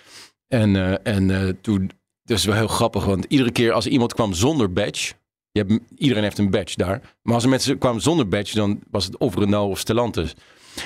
En, 0.48 0.76
eh, 0.76 1.14
en 1.14 1.30
eh, 1.30 1.48
toen, 1.60 1.90
dat 2.22 2.38
is 2.38 2.44
wel 2.44 2.54
heel 2.54 2.68
grappig. 2.68 3.04
Want 3.04 3.24
iedere 3.28 3.50
keer 3.50 3.72
als 3.72 3.86
iemand 3.86 4.14
kwam 4.14 4.32
zonder 4.32 4.72
badge. 4.72 5.14
Je 5.50 5.64
hebt, 5.66 5.80
iedereen 5.96 6.22
heeft 6.22 6.38
een 6.38 6.50
badge 6.50 6.76
daar. 6.76 7.16
Maar 7.22 7.34
als 7.34 7.42
er 7.42 7.48
mensen 7.48 7.78
kwamen 7.78 8.00
zonder 8.02 8.28
badge, 8.28 8.54
dan 8.54 8.80
was 8.90 9.04
het 9.04 9.16
of 9.16 9.36
Renault 9.36 9.70
of 9.70 9.78
Stellantis. 9.78 10.34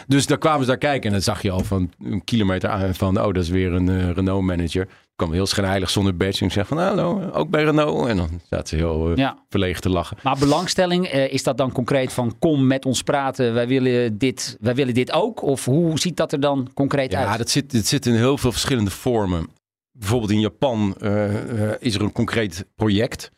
Dus 0.07 0.27
daar 0.27 0.38
kwamen 0.38 0.61
ze 0.61 0.66
daar 0.66 0.79
kijken 0.79 1.07
en 1.07 1.12
dan 1.12 1.23
zag 1.23 1.42
je 1.42 1.51
al 1.51 1.64
van 1.64 1.92
een 1.99 2.25
kilometer 2.25 2.70
aan 2.70 2.94
van, 2.94 3.18
oh, 3.18 3.33
dat 3.33 3.42
is 3.42 3.49
weer 3.49 3.73
een 3.73 3.88
eh, 3.88 4.11
Renault 4.11 4.44
manager. 4.44 4.88
Kwam 5.20 5.33
heel 5.33 5.46
schijnheilig 5.46 5.90
zonder 5.90 6.16
badge 6.16 6.44
en 6.44 6.50
zeg 6.50 6.66
van, 6.66 6.78
hallo, 6.78 7.30
ook 7.33 7.50
bij 7.50 7.64
Renault. 7.64 8.09
En 8.09 8.16
dan 8.16 8.28
zaten 8.50 8.68
ze 8.68 8.76
heel 8.76 9.11
eh, 9.11 9.16
Ja. 9.16 9.38
verlegen 9.48 9.80
te 9.83 9.88
lachen. 9.88 10.16
Maar 10.22 10.38
belangstelling, 10.38 11.06
eh, 11.06 11.33
is 11.33 11.42
dat 11.42 11.56
dan 11.56 11.72
concreet 11.72 12.12
van 12.12 12.38
kom 12.38 12.66
met 12.66 12.85
ons 12.87 13.02
praten, 13.02 13.54
wij 13.54 13.68
willen 13.68 14.18
dit, 14.18 14.56
wij 14.61 14.74
willen 14.74 14.94
dit 14.94 15.12
ook? 15.12 15.42
Of 15.42 15.64
hoe 15.64 15.98
ziet 15.98 16.16
dat 16.16 16.33
er 16.33 16.40
dan 16.40 16.70
concreet 16.74 17.12
Ja, 17.12 17.26
uit? 17.26 17.38
dat 17.38 17.50
zit, 17.50 17.72
dat 17.72 17.87
zit 17.87 18.06
in 18.06 18.14
heel 18.14 18.38
veel 18.38 18.52
verschillende 18.52 18.90
vormen. 18.90 19.48
Bijvoorbeeld 19.92 20.30
in 20.30 20.40
Japan 20.40 20.94
eh, 21.00 21.35
is 21.80 21.94
er 21.94 22.02
een 22.02 22.12
concreet 22.12 22.64
project 22.76 23.30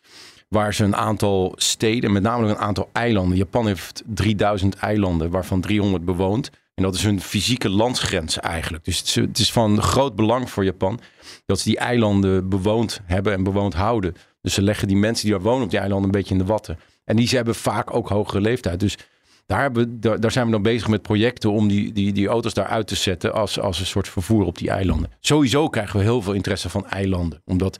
waar 0.48 0.74
ze 0.74 0.84
een 0.84 0.96
aantal 0.96 1.52
steden, 1.56 2.12
met 2.12 2.22
name 2.22 2.48
een 2.48 2.56
aantal 2.56 2.88
eilanden. 2.92 3.36
Japan 3.36 3.66
heeft 3.66 4.02
3000 4.06 4.74
eilanden, 4.76 5.30
waarvan 5.30 5.60
300 5.60 6.04
bewoond. 6.04 6.50
En 6.74 6.82
dat 6.82 6.94
is 6.94 7.02
hun 7.02 7.20
fysieke 7.20 7.68
landsgrens 7.68 8.38
eigenlijk. 8.38 8.84
Dus 8.84 9.14
het 9.14 9.38
is, 9.38 9.52
van 9.52 9.82
groot 9.82 10.16
belang 10.16 10.50
voor 10.50 10.64
Japan 10.64 11.00
dat 11.46 11.58
ze 11.58 11.68
die 11.68 11.78
eilanden 11.78 12.48
bewoond 12.48 13.00
hebben 13.04 13.32
en 13.32 13.42
bewoond 13.42 13.74
houden. 13.74 14.14
Dus 14.40 14.54
ze 14.54 14.62
leggen 14.62 14.88
die 14.88 14.96
mensen 14.96 15.24
die 15.26 15.34
daar 15.34 15.44
wonen 15.44 15.64
op 15.64 15.70
die 15.70 15.78
eilanden 15.78 16.06
een 16.06 16.18
beetje 16.18 16.34
in 16.34 16.40
de 16.40 16.46
watten. 16.46 16.78
En 17.04 17.16
die 17.16 17.26
ze 17.26 17.36
hebben 17.36 17.54
vaak 17.54 17.94
ook 17.94 18.08
hogere 18.08 18.40
leeftijd. 18.40 18.80
Dus 18.80 18.98
daar, 19.46 19.60
hebben, 19.60 19.98
zijn 20.20 20.46
we 20.46 20.52
dan 20.52 20.62
bezig 20.62 20.88
met 20.88 21.02
projecten 21.02 21.52
om 21.52 21.68
die, 21.68 21.92
die, 21.92 22.12
die 22.12 22.28
auto's 22.28 22.54
daar 22.54 22.66
uit 22.66 22.86
te 22.86 22.94
zetten 22.94 23.32
als, 23.32 23.60
als 23.60 23.80
een 23.80 23.86
soort 23.86 24.08
vervoer 24.08 24.44
op 24.44 24.58
die 24.58 24.70
eilanden. 24.70 25.10
Sowieso 25.20 25.68
krijgen 25.68 25.98
we 25.98 26.04
heel 26.04 26.22
veel 26.22 26.32
interesse 26.32 26.68
van 26.68 26.86
eilanden. 26.86 27.42
Omdat 27.44 27.78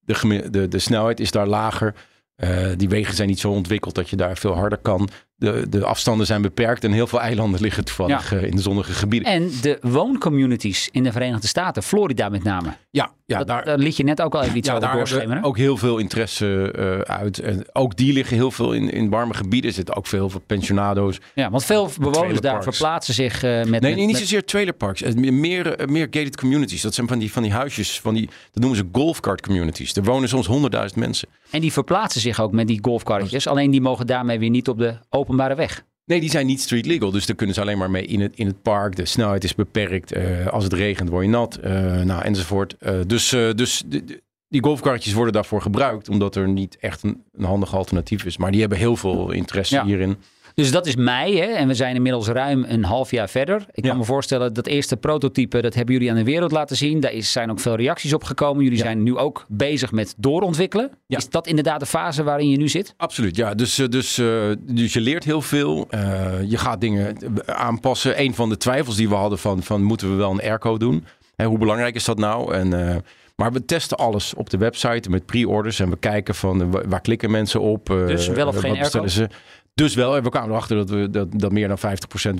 de, 0.00 0.48
de, 0.50 0.68
de 0.68 0.78
snelheid 0.78 1.20
is 1.20 1.30
daar 1.30 1.46
lager. 1.46 1.94
Eh, 2.34 2.66
die 2.76 2.88
wegen 2.88 3.14
zijn 3.14 3.28
niet 3.28 3.40
zo 3.40 3.50
ontwikkeld 3.50 3.94
dat 3.94 4.10
je 4.10 4.16
daar 4.16 4.36
veel 4.36 4.54
harder 4.54 4.78
kan. 4.78 5.08
De, 5.42 5.68
de 5.68 5.84
afstanden 5.84 6.26
zijn 6.26 6.42
beperkt 6.42 6.84
en 6.84 6.92
heel 6.92 7.06
veel 7.06 7.20
eilanden 7.20 7.60
liggen 7.60 7.84
toevallig 7.84 8.32
eh, 8.32 8.42
in 8.42 8.56
de 8.56 8.62
zonnige 8.62 8.92
gebieden. 8.92 9.32
En 9.32 9.50
de 9.62 9.78
wooncommunities 9.80 10.88
in 10.92 11.02
de 11.02 11.12
Verenigde 11.12 11.46
Staten, 11.46 11.82
Florida 11.82 12.28
met 12.28 12.42
name. 12.44 12.68
ja, 12.90 13.10
ja 13.26 13.38
dat, 13.38 13.46
daar, 13.46 13.64
daar 13.64 13.78
liet 13.78 13.96
je 13.96 14.04
net 14.04 14.22
ook 14.22 14.34
al 14.34 14.42
even 14.42 14.56
iets 14.56 14.68
ja, 14.68 14.74
over 14.74 14.92
doorschemeren. 14.92 15.42
ook 15.42 15.56
heel 15.56 15.76
veel 15.76 15.98
interesse 15.98 16.72
eh, 16.72 17.14
uit. 17.14 17.38
En 17.38 17.64
ook 17.72 17.96
die 17.96 18.12
liggen 18.12 18.36
heel 18.36 18.50
veel 18.50 18.72
in, 18.72 18.90
in 18.90 19.10
warme 19.10 19.34
gebieden. 19.34 19.70
Er 19.70 19.76
zitten 19.76 19.96
ook 19.96 20.06
veel, 20.06 20.30
veel 20.30 20.42
pensionado's. 20.46 21.18
Ja, 21.34 21.50
want 21.50 21.64
veel 21.64 21.90
bewoners 22.00 22.40
daar 22.40 22.62
verplaatsen 22.62 23.14
zich 23.14 23.42
eh, 23.42 23.50
met... 23.64 23.80
Nee, 23.80 23.94
met- 23.96 24.06
niet 24.06 24.16
zozeer 24.18 24.44
trailerparks. 24.44 25.02
Meer, 25.14 25.76
meer 25.86 26.06
gated 26.10 26.36
communities. 26.36 26.82
Dat 26.82 26.94
zijn 26.94 27.08
van 27.08 27.18
die, 27.18 27.32
van 27.32 27.42
die 27.42 27.52
huisjes, 27.52 28.00
van 28.00 28.14
die, 28.14 28.26
dat 28.26 28.62
noemen 28.62 28.76
ze 28.78 28.84
golfcart 28.92 29.40
communities. 29.40 29.94
Er 29.94 30.04
wonen 30.04 30.28
soms 30.28 30.46
honderdduizend 30.46 31.00
mensen. 31.00 31.28
En 31.50 31.60
die 31.60 31.72
verplaatsen 31.72 32.20
zich 32.20 32.40
ook 32.40 32.52
met 32.52 32.66
die 32.66 32.78
golfkarretjes. 32.82 33.46
Alleen 33.46 33.70
die 33.70 33.80
mogen 33.80 34.06
daarmee 34.06 34.38
weer 34.38 34.50
niet 34.50 34.68
op 34.68 34.78
de 34.78 34.94
openbare 35.32 35.54
weg. 35.54 35.84
Nee, 36.04 36.20
die 36.20 36.30
zijn 36.30 36.46
niet 36.46 36.60
street 36.60 36.86
legal. 36.86 37.10
Dus 37.10 37.26
daar 37.26 37.36
kunnen 37.36 37.54
ze 37.54 37.60
alleen 37.60 37.78
maar 37.78 37.90
mee 37.90 38.04
in 38.06 38.20
het, 38.20 38.32
in 38.36 38.46
het 38.46 38.62
park. 38.62 38.96
De 38.96 39.04
snelheid 39.04 39.44
is 39.44 39.54
beperkt. 39.54 40.12
Eh, 40.12 40.46
als 40.46 40.64
het 40.64 40.72
regent 40.72 41.08
word 41.08 41.24
je 41.24 41.30
nat. 41.30 41.54
eh, 41.56 42.00
nou, 42.00 42.22
enzovoort. 42.22 42.76
Eh, 42.78 42.94
dus 43.06 43.28
dus 43.28 43.82
de- 43.86 44.04
de- 44.04 44.22
die 44.48 44.62
golfkarretjes 44.62 45.12
worden 45.12 45.32
daarvoor 45.32 45.62
gebruikt. 45.62 46.08
Omdat 46.08 46.36
er 46.36 46.48
niet 46.48 46.76
echt 46.80 47.02
een, 47.02 47.22
een 47.32 47.44
handig 47.44 47.74
alternatief 47.74 48.24
is. 48.24 48.36
Maar 48.36 48.50
die 48.50 48.60
hebben 48.60 48.78
heel 48.78 48.96
veel 48.96 49.30
interesse 49.30 49.74
Ja. 49.74 49.84
hierin. 49.84 50.16
Dus 50.54 50.70
dat 50.70 50.86
is 50.86 50.96
mei 50.96 51.38
hè? 51.38 51.44
en 51.46 51.68
we 51.68 51.74
zijn 51.74 51.94
inmiddels 51.94 52.28
ruim 52.28 52.64
een 52.68 52.84
half 52.84 53.10
jaar 53.10 53.28
verder. 53.28 53.64
Ik 53.72 53.84
Ja. 53.84 53.88
kan 53.90 53.98
me 53.98 54.04
voorstellen 54.04 54.54
dat 54.54 54.66
eerste 54.66 54.96
prototype, 54.96 55.60
dat 55.60 55.74
hebben 55.74 55.94
jullie 55.94 56.10
aan 56.10 56.16
de 56.16 56.24
wereld 56.24 56.50
laten 56.52 56.76
zien. 56.76 57.00
Daar 57.00 57.12
is, 57.12 57.32
zijn 57.32 57.50
ook 57.50 57.60
veel 57.60 57.74
reacties 57.76 58.12
op 58.14 58.24
gekomen. 58.24 58.62
Jullie 58.62 58.78
Ja. 58.78 58.84
zijn 58.84 59.02
nu 59.02 59.16
ook 59.16 59.44
bezig 59.48 59.92
met 59.92 60.14
doorontwikkelen. 60.16 60.90
Ja. 61.06 61.16
Is 61.18 61.28
dat 61.28 61.46
inderdaad 61.46 61.80
de 61.80 61.86
fase 61.86 62.22
waarin 62.22 62.50
je 62.50 62.56
nu 62.56 62.68
zit? 62.68 62.94
Absoluut, 62.96 63.36
ja. 63.36 63.54
Dus, 63.54 63.78
eh, 63.78 63.88
dus, 63.88 64.18
eh, 64.18 64.26
dus 64.60 64.92
je 64.92 65.00
leert 65.00 65.24
heel 65.24 65.42
veel. 65.42 65.86
Eh, 65.90 66.32
je 66.50 66.56
gaat 66.58 66.80
dingen 66.80 67.16
aanpassen. 67.46 68.20
Een 68.20 68.34
van 68.34 68.48
de 68.48 68.56
twijfels 68.56 68.96
die 68.96 69.08
we 69.08 69.14
hadden 69.14 69.38
van, 69.38 69.62
van 69.62 69.82
moeten 69.82 70.10
we 70.10 70.14
wel 70.16 70.30
een 70.30 70.40
airco 70.42 70.76
doen? 70.76 71.04
Hè, 71.36 71.44
hoe 71.44 71.58
belangrijk 71.58 71.94
is 71.94 72.04
dat 72.04 72.18
nou? 72.18 72.54
En, 72.54 73.02
maar 73.36 73.52
we 73.52 73.64
testen 73.64 73.96
alles 73.96 74.34
op 74.34 74.50
de 74.50 74.56
website 74.56 75.10
met 75.10 75.26
pre-orders. 75.26 75.80
En 75.80 75.90
we 75.90 75.96
kijken 75.96 76.34
van 76.34 76.70
wa- 76.70 76.82
waar 76.88 77.00
klikken 77.00 77.30
mensen 77.30 77.60
op. 77.60 77.86
Dus 77.86 78.28
wel 78.28 78.46
of 78.46 78.56
geen 78.58 79.10
ze. 79.10 79.28
Dus 79.74 79.94
wel, 79.94 80.16
en 80.16 80.22
we 80.22 80.28
kwamen 80.28 80.50
erachter 80.50 80.76
dat, 80.76 80.90
we, 80.90 81.10
dat, 81.10 81.28
dat 81.32 81.52
meer 81.52 81.68
dan 81.68 81.78
50% 81.78 81.80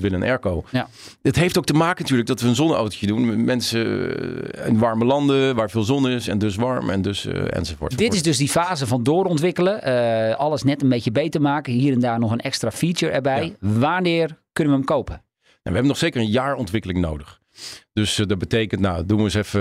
willen 0.01 0.23
een 0.23 0.29
airco. 0.29 0.65
Ja. 0.71 0.89
Het 1.23 1.37
heeft 1.37 1.59
ook 1.59 1.65
te 1.65 1.73
maken 1.73 2.03
natuurlijk 2.03 2.29
dat 2.29 2.41
we 2.41 2.49
een 2.49 2.55
zonneautootje 2.55 3.07
doen. 3.07 3.45
Mensen 3.45 3.87
eh, 4.55 4.67
in 4.67 4.79
warme 4.79 5.05
landen 5.05 5.55
waar 5.55 5.71
veel 5.71 5.83
zon 5.83 6.09
is 6.09 6.29
en 6.29 6.39
dus 6.39 6.57
warm 6.57 6.91
en 6.91 7.03
dus 7.03 7.27
eh, 7.27 7.57
enzovoort. 7.57 7.99
Dit 7.99 8.15
is 8.15 8.23
dus 8.23 8.37
die 8.37 8.49
fase 8.49 8.87
van 8.87 9.03
doorontwikkelen. 9.03 9.83
Eh, 9.83 10.37
alles 10.37 10.63
net 10.63 10.83
een 10.83 10.89
beetje 10.89 11.13
beter 11.13 11.41
maken. 11.41 11.73
Hier 11.73 11.93
en 11.93 12.01
daar 12.01 12.19
nog 12.19 12.31
een 12.31 12.41
extra 12.41 12.71
feature 12.71 13.13
erbij. 13.13 13.57
Wanneer 13.61 14.39
kunnen 14.53 14.73
we 14.73 14.79
hem 14.79 14.89
kopen? 14.89 15.15
En 15.15 15.23
we 15.63 15.71
hebben 15.71 15.87
nog 15.87 15.99
zeker 15.99 16.21
een 16.21 16.31
jaar 16.31 16.55
ontwikkeling 16.55 17.01
nodig. 17.01 17.41
Dus 17.93 18.19
eh, 18.19 18.27
dat 18.27 18.39
betekent, 18.39 18.81
nou, 18.81 19.07
doen 19.07 19.19
we 19.19 19.25
eens 19.25 19.35
even 19.35 19.61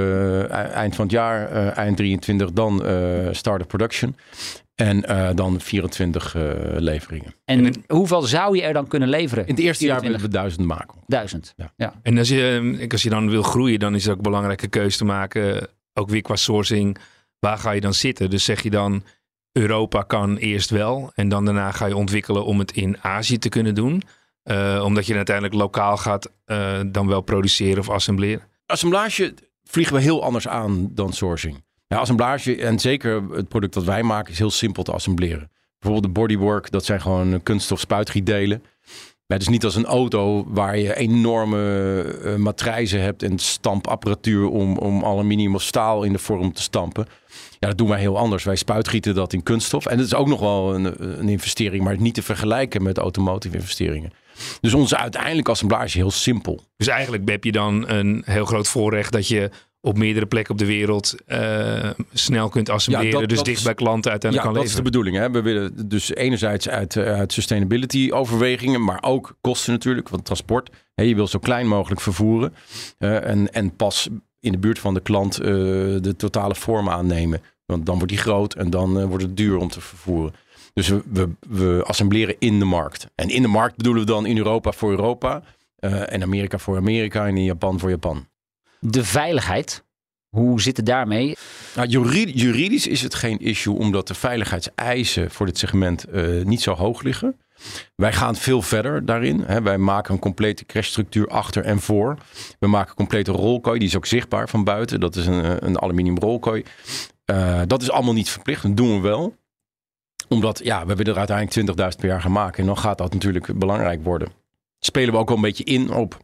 eh, 0.49 0.75
eind 0.75 0.95
van 0.95 1.05
het 1.05 1.13
jaar, 1.13 1.51
eh, 1.51 1.77
eind 1.77 1.97
23, 1.97 2.51
dan 2.51 2.85
eh 2.85 3.27
start 3.31 3.61
of 3.61 3.67
production. 3.67 4.15
En 4.75 5.05
eh, 5.05 5.29
dan 5.35 5.59
24 5.59 6.35
eh, 6.35 6.41
leveringen. 6.77 7.35
En 7.45 7.83
hoeveel 7.87 8.21
zou 8.21 8.55
je 8.55 8.61
er 8.61 8.73
dan 8.73 8.87
kunnen 8.87 9.09
leveren? 9.09 9.47
In 9.47 9.53
het 9.53 9.63
eerste 9.63 9.85
jaar 9.85 9.99
24. 9.99 10.21
willen 10.21 10.21
we 10.21 10.37
duizend 10.37 10.67
maken. 10.67 10.99
Duizend. 11.07 11.53
Ja. 11.57 11.73
Ja. 11.75 11.93
En 12.01 12.17
als 12.17 12.29
je, 12.29 12.75
eh, 12.79 12.89
als 12.89 13.03
je 13.03 13.09
dan 13.09 13.29
wil 13.29 13.43
groeien, 13.43 13.79
dan 13.79 13.95
is 13.95 14.01
het 14.01 14.11
ook 14.11 14.17
een 14.17 14.23
belangrijke 14.23 14.67
keuze 14.67 14.97
te 14.97 15.05
maken. 15.05 15.67
Ook 15.93 16.09
weer 16.09 16.21
qua 16.21 16.35
sourcing. 16.35 16.97
Waar 17.39 17.57
ga 17.57 17.71
je 17.71 17.81
dan 17.81 17.93
zitten? 17.93 18.29
Dus 18.29 18.43
zeg 18.43 18.63
je 18.63 18.69
dan, 18.69 19.03
Europa 19.51 20.01
kan 20.01 20.37
eerst 20.37 20.69
wel. 20.69 21.11
En 21.15 21.29
dan 21.29 21.45
daarna 21.45 21.71
ga 21.71 21.85
je 21.85 21.95
ontwikkelen 21.95 22.45
om 22.45 22.59
het 22.59 22.71
in 22.71 22.97
Azië 23.01 23.37
te 23.37 23.49
kunnen 23.49 23.75
doen. 23.75 24.03
Eh, 24.43 24.81
omdat 24.85 25.05
je 25.05 25.15
uiteindelijk 25.15 25.55
lokaal 25.55 25.97
gaat 25.97 26.31
eh, 26.45 26.79
dan 26.87 27.07
wel 27.07 27.21
produceren 27.21 27.79
of 27.79 27.89
assembleren. 27.89 28.43
Assemblage 28.65 29.33
vliegen 29.63 29.95
we 29.95 30.01
heel 30.01 30.23
anders 30.23 30.47
aan 30.47 30.89
dan 30.93 31.13
sourcing. 31.13 31.63
Ja, 31.87 31.97
assemblage, 31.97 32.55
en 32.55 32.79
zeker 32.79 33.23
het 33.31 33.47
product 33.47 33.73
dat 33.73 33.83
wij 33.83 34.03
maken, 34.03 34.31
is 34.31 34.39
heel 34.39 34.51
simpel 34.51 34.83
te 34.83 34.91
assembleren. 34.91 35.51
Bijvoorbeeld 35.79 36.13
de 36.13 36.19
bodywork, 36.19 36.71
dat 36.71 36.85
zijn 36.85 37.01
gewoon 37.01 37.43
kunststof 37.43 37.79
spuitgietdelen. 37.79 38.63
Ja, 39.25 39.37
dus 39.37 39.47
niet 39.47 39.63
als 39.63 39.75
een 39.75 39.85
auto 39.85 40.45
waar 40.47 40.77
je 40.77 40.95
enorme 40.95 42.01
eh, 42.01 42.35
matrijzen 42.35 43.01
hebt 43.01 43.23
en 43.23 43.39
stampapparatuur 43.39 44.49
om, 44.49 44.77
om 44.77 45.03
aluminium 45.03 45.55
of 45.55 45.61
staal 45.61 46.03
in 46.03 46.11
de 46.11 46.19
vorm 46.19 46.53
te 46.53 46.61
stampen. 46.61 47.07
Ja, 47.59 47.67
dat 47.67 47.77
doen 47.77 47.87
wij 47.87 47.99
heel 47.99 48.17
anders. 48.17 48.43
Wij 48.43 48.55
spuitgieten 48.55 49.15
dat 49.15 49.33
in 49.33 49.43
kunststof. 49.43 49.85
En 49.85 49.97
dat 49.97 50.05
is 50.05 50.13
ook 50.13 50.27
nog 50.27 50.39
wel 50.39 50.75
een, 50.75 51.19
een 51.19 51.29
investering, 51.29 51.83
maar 51.83 51.99
niet 51.99 52.13
te 52.13 52.23
vergelijken 52.23 52.83
met 52.83 52.97
automotive 52.97 53.55
investeringen. 53.55 54.11
Dus 54.61 54.73
onze 54.73 54.97
uiteindelijke 54.97 55.51
assemblage 55.51 55.85
is 55.85 55.93
heel 55.93 56.11
simpel. 56.11 56.63
Dus 56.77 56.87
eigenlijk 56.87 57.29
heb 57.29 57.43
je 57.43 57.51
dan 57.51 57.89
een 57.89 58.21
heel 58.25 58.45
groot 58.45 58.67
voorrecht 58.67 59.11
dat 59.11 59.27
je 59.27 59.49
op 59.83 59.97
meerdere 59.97 60.25
plekken 60.25 60.51
op 60.53 60.59
de 60.59 60.65
wereld 60.65 61.15
eh, 61.25 61.89
snel 62.13 62.49
kunt 62.49 62.69
assembleren. 62.69 63.11
Ja, 63.13 63.19
dat- 63.19 63.27
dus 63.29 63.37
dat 63.37 63.45
dicht 63.45 63.57
is- 63.57 63.63
bij 63.63 63.73
klanten 63.73 64.11
uiteindelijk 64.11 64.49
ja, 64.49 64.53
kan 64.53 64.61
dat 64.63 64.69
is 64.71 64.77
de 64.77 64.83
leveren. 64.83 65.03
bedoeling. 65.11 65.33
Hè? 65.35 65.41
We 65.41 65.49
willen 65.53 65.89
dus 65.89 66.15
enerzijds 66.15 66.69
uit, 66.69 66.95
eh, 66.95 67.03
uit 67.13 67.33
sustainability 67.33 68.09
overwegingen, 68.13 68.83
maar 68.83 69.03
ook 69.03 69.37
kosten 69.41 69.73
natuurlijk, 69.73 70.09
want 70.09 70.25
transport. 70.25 70.69
Hè, 70.93 71.03
je 71.03 71.15
wil 71.15 71.27
zo 71.27 71.39
klein 71.39 71.67
mogelijk 71.67 72.01
vervoeren 72.01 72.53
eh, 72.97 73.25
en, 73.27 73.53
en 73.53 73.75
pas 73.75 74.07
in 74.39 74.51
de 74.51 74.57
buurt 74.57 74.79
van 74.79 74.93
de 74.93 74.99
klant 75.01 75.35
de 75.35 76.13
totale 76.17 76.55
vorm 76.55 76.89
aannemen. 76.89 77.41
Want 77.65 77.85
dan 77.85 77.95
wordt 77.95 78.09
die 78.11 78.21
groot 78.21 78.53
en 78.53 78.69
dan 78.69 79.05
wordt 79.07 79.23
het 79.23 79.37
duur 79.37 79.57
om 79.57 79.69
te 79.69 79.81
vervoeren. 79.81 80.33
Dus 80.73 80.87
we, 80.87 81.01
we, 81.11 81.29
we 81.49 81.83
assembleren 81.85 82.35
in 82.39 82.59
de 82.59 82.65
markt. 82.65 83.07
En 83.15 83.29
in 83.29 83.41
de 83.41 83.47
markt 83.47 83.75
bedoelen 83.77 84.01
we 84.01 84.07
dan 84.11 84.25
in 84.25 84.37
Europa 84.37 84.71
voor 84.71 84.89
Europa, 84.89 85.43
eh, 85.75 86.13
en 86.13 86.23
Amerika 86.23 86.57
voor 86.57 86.77
Amerika 86.77 87.27
en 87.27 87.37
in 87.37 87.43
Japan 87.43 87.79
voor 87.79 87.89
Japan. 87.89 88.27
De 88.79 89.03
veiligheid. 89.05 89.83
Hoe 90.29 90.61
zit 90.61 90.77
het 90.77 90.85
daarmee? 90.85 91.35
Nou, 91.75 91.87
juri- 91.87 92.31
juridisch 92.33 92.87
is 92.87 93.01
het 93.01 93.15
geen 93.15 93.39
issue, 93.39 93.73
omdat 93.77 94.07
de 94.07 94.13
veiligheidseisen 94.13 95.31
voor 95.31 95.45
dit 95.45 95.57
segment 95.57 96.03
eh, 96.03 96.23
niet 96.43 96.61
zo 96.61 96.73
hoog 96.73 97.01
liggen. 97.01 97.39
Wij 97.95 98.13
gaan 98.13 98.35
veel 98.35 98.61
verder 98.61 99.05
daarin. 99.05 99.43
Hè. 99.45 99.61
Wij 99.61 99.77
maken 99.77 100.13
een 100.13 100.19
complete 100.19 100.65
crashstructuur 100.65 101.27
achter 101.27 101.63
en 101.63 101.79
voor. 101.79 102.17
We 102.59 102.67
maken 102.67 102.89
een 102.89 102.95
complete 102.95 103.31
rolkooi, 103.31 103.79
die 103.79 103.87
is 103.87 103.95
ook 103.95 104.05
zichtbaar 104.05 104.49
van 104.49 104.63
buiten. 104.63 104.99
Dat 104.99 105.15
is 105.15 105.25
een, 105.25 105.65
een 105.65 105.81
aluminium 105.81 106.17
rolkooi. 106.17 106.63
Eh, 107.25 107.61
dat 107.67 107.81
is 107.81 107.91
allemaal 107.91 108.13
niet 108.13 108.29
verplicht, 108.29 108.63
dat 108.63 108.77
doen 108.77 108.95
we 108.95 109.07
wel. 109.07 109.35
Omdat, 110.31 110.61
ja, 110.63 110.85
we 110.85 110.95
willen 110.95 111.13
er 111.13 111.27
uiteindelijk 111.27 111.91
20.000 111.93 111.99
per 111.99 112.07
jaar 112.07 112.21
gaan 112.21 112.31
maken. 112.31 112.59
En 112.59 112.65
dan 112.65 112.77
gaat 112.77 112.97
dat 112.97 113.13
natuurlijk 113.13 113.59
belangrijk 113.59 114.03
worden. 114.03 114.31
Spelen 114.79 115.13
we 115.13 115.19
ook 115.19 115.27
wel 115.27 115.37
een 115.37 115.43
beetje 115.43 115.63
in 115.63 115.91
op 115.91 116.17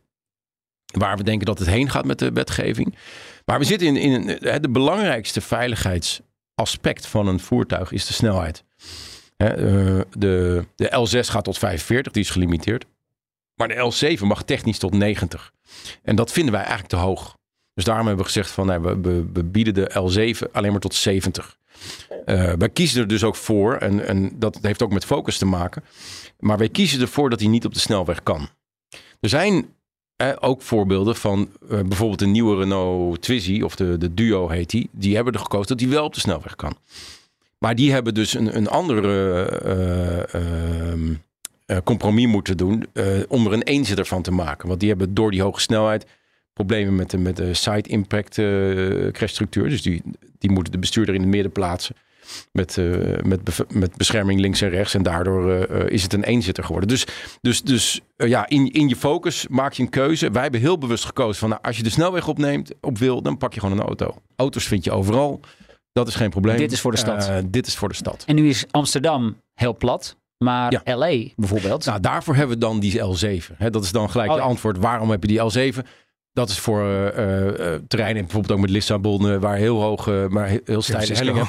waar 0.97 1.17
we 1.17 1.23
denken 1.23 1.45
dat 1.45 1.59
het 1.59 1.67
heen 1.67 1.89
gaat 1.89 2.05
met 2.05 2.19
de 2.19 2.31
wetgeving. 2.31 2.95
Maar 3.45 3.59
we 3.59 3.65
zitten 3.65 3.87
in, 3.87 3.95
in 3.95 4.61
de 4.61 4.69
belangrijkste 4.69 5.41
veiligheidsaspect 5.41 7.07
van 7.07 7.27
een 7.27 7.39
voertuig 7.39 7.91
is 7.91 8.05
de 8.05 8.13
snelheid. 8.13 8.63
Eh, 9.37 9.47
de, 10.17 10.65
de 10.75 11.07
L6 11.07 11.29
gaat 11.29 11.43
tot 11.43 11.57
45, 11.57 12.11
die 12.11 12.23
is 12.23 12.29
gelimiteerd. 12.29 12.85
Maar 13.55 13.67
de 13.67 14.17
L7 14.17 14.21
mag 14.21 14.43
technisch 14.43 14.77
tot 14.77 14.93
90. 14.93 15.51
En 16.03 16.15
dat 16.15 16.31
vinden 16.31 16.51
wij 16.51 16.61
eigenlijk 16.61 16.91
te 16.91 16.99
hoog. 16.99 17.37
Dus 17.73 17.83
daarom 17.83 18.07
hebben 18.07 18.25
we 18.25 18.31
gezegd 18.31 18.51
van 18.51 18.81
we, 18.81 19.25
we 19.33 19.43
bieden 19.43 19.73
de 19.73 19.89
L7 19.89 20.51
alleen 20.51 20.71
maar 20.71 20.79
tot 20.79 20.95
70. 20.95 21.57
Eh, 22.25 22.53
wij 22.57 22.69
kiezen 22.69 23.01
er 23.01 23.07
dus 23.07 23.23
ook 23.23 23.35
voor, 23.35 23.75
en, 23.75 24.07
en 24.07 24.31
dat 24.35 24.59
heeft 24.61 24.81
ook 24.81 24.93
met 24.93 25.05
focus 25.05 25.37
te 25.37 25.45
maken. 25.45 25.83
Maar 26.39 26.57
wij 26.57 26.69
kiezen 26.69 27.01
ervoor 27.01 27.29
dat 27.29 27.39
hij 27.39 27.49
niet 27.49 27.65
op 27.65 27.73
de 27.73 27.79
snelweg 27.79 28.23
kan. 28.23 28.49
Er 29.19 29.29
zijn 29.29 29.75
eh, 30.17 30.33
ook 30.39 30.61
voorbeelden 30.61 31.15
van 31.15 31.49
eh, 31.69 31.81
bijvoorbeeld 31.81 32.19
de 32.19 32.27
nieuwe 32.27 32.55
Renault 32.55 33.21
Twizy, 33.21 33.61
of 33.61 33.75
de, 33.75 33.97
de 33.97 34.13
Duo 34.13 34.49
heet 34.49 34.69
die. 34.69 34.89
Die 34.91 35.15
hebben 35.15 35.33
er 35.33 35.39
gekozen 35.39 35.67
dat 35.67 35.77
die 35.77 35.87
wel 35.87 36.05
op 36.05 36.13
de 36.13 36.19
snelweg 36.19 36.55
kan. 36.55 36.77
Maar 37.57 37.75
die 37.75 37.91
hebben 37.91 38.13
dus 38.13 38.33
een, 38.33 38.57
een 38.57 38.67
andere 38.67 39.45
eh, 39.45 40.33
ehm, 40.33 41.13
eh, 41.65 41.77
compromis 41.83 42.27
moeten 42.27 42.57
doen 42.57 42.85
om 43.27 43.45
er 43.45 43.53
een 43.53 43.63
eenzitter 43.63 44.05
van 44.05 44.21
te 44.21 44.31
maken. 44.31 44.67
Want 44.67 44.79
die 44.79 44.89
hebben 44.89 45.13
door 45.13 45.31
die 45.31 45.41
hoge 45.41 45.59
snelheid 45.59 46.05
problemen 46.57 46.95
met 46.95 47.09
de, 47.09 47.17
met 47.17 47.37
de 47.37 47.53
side 47.53 47.89
impact 47.89 48.37
eh 48.37 49.11
crashstructuur. 49.11 49.69
Dus 49.69 49.81
die, 49.81 50.01
die 50.39 50.51
moeten 50.51 50.71
de 50.71 50.79
bestuurder 50.79 51.15
in 51.15 51.21
het 51.21 51.29
midden 51.29 51.51
plaatsen. 51.51 51.95
Met, 52.51 52.77
eh, 52.77 52.85
met, 53.23 53.39
met 53.73 53.95
bescherming 53.97 54.39
links 54.39 54.61
en 54.61 54.69
rechts. 54.69 54.93
En 54.93 55.03
daardoor 55.03 55.51
eh, 55.51 55.89
is 55.89 56.03
het 56.03 56.13
een 56.13 56.23
eenzitter 56.23 56.63
geworden. 56.63 56.89
Dus, 56.89 57.05
dus, 57.41 57.61
dus 57.61 58.01
ja, 58.17 58.47
in, 58.47 58.71
in 58.71 58.87
je 58.89 58.95
focus 58.95 59.47
maak 59.47 59.73
je 59.73 59.83
een 59.83 59.89
keuze. 59.89 60.31
Wij 60.31 60.41
hebben 60.41 60.59
heel 60.59 60.77
bewust 60.77 61.05
gekozen 61.05 61.39
van 61.39 61.49
nou, 61.49 61.61
als 61.61 61.77
je 61.77 61.83
de 61.83 61.89
snelweg 61.89 62.27
opneemt, 62.27 62.73
op 62.81 62.97
wil, 62.97 63.21
dan 63.21 63.37
pak 63.37 63.53
je 63.53 63.59
gewoon 63.59 63.79
een 63.79 63.85
auto. 63.85 64.15
Auto's 64.35 64.65
vind 64.67 64.83
je 64.83 64.91
overal. 64.91 65.39
Dat 65.93 66.07
is 66.07 66.15
geen 66.15 66.29
probleem. 66.29 66.57
Dit 66.57 66.71
is 66.71 66.81
voor 66.81 66.91
de 66.91 66.97
stad. 66.97 67.31
Dit 67.45 67.67
is 67.67 67.75
voor 67.75 67.89
de 67.89 67.95
stad. 67.95 68.23
En 68.25 68.35
nu 68.35 68.49
is 68.49 68.65
Amsterdam 68.71 69.41
heel 69.53 69.77
plat. 69.77 70.15
Maar 70.37 70.71
Ja. 70.83 70.95
LA 70.95 71.27
bijvoorbeeld. 71.35 71.85
Nou, 71.85 71.99
daarvoor 71.99 72.35
hebben 72.35 72.55
we 72.55 72.61
dan 72.65 72.79
die 72.79 72.99
L7. 72.99 73.57
Hè, 73.57 73.69
dat 73.69 73.83
is 73.83 73.91
dan 73.91 74.09
gelijk 74.09 74.29
Oh, 74.29 74.35
je 74.35 74.41
antwoord. 74.41 74.77
Waarom 74.77 75.09
heb 75.09 75.23
je 75.23 75.27
die 75.27 75.71
L7? 75.73 75.77
Dat 76.37 76.49
is 76.49 76.59
voor 76.59 76.81
eh, 76.81 77.07
eh, 77.07 77.73
eh, 77.73 77.81
terreinen, 77.87 78.23
bijvoorbeeld 78.23 78.53
ook 78.53 78.59
met 78.59 78.69
Lissabon, 78.69 79.39
waar 79.39 79.55
heel 79.55 79.81
hoog, 79.81 80.07
eh, 80.07 80.27
maar 80.27 80.47
heel, 80.47 80.59
heel 80.65 80.81
steile 80.81 81.13
hellingen. 81.13 81.47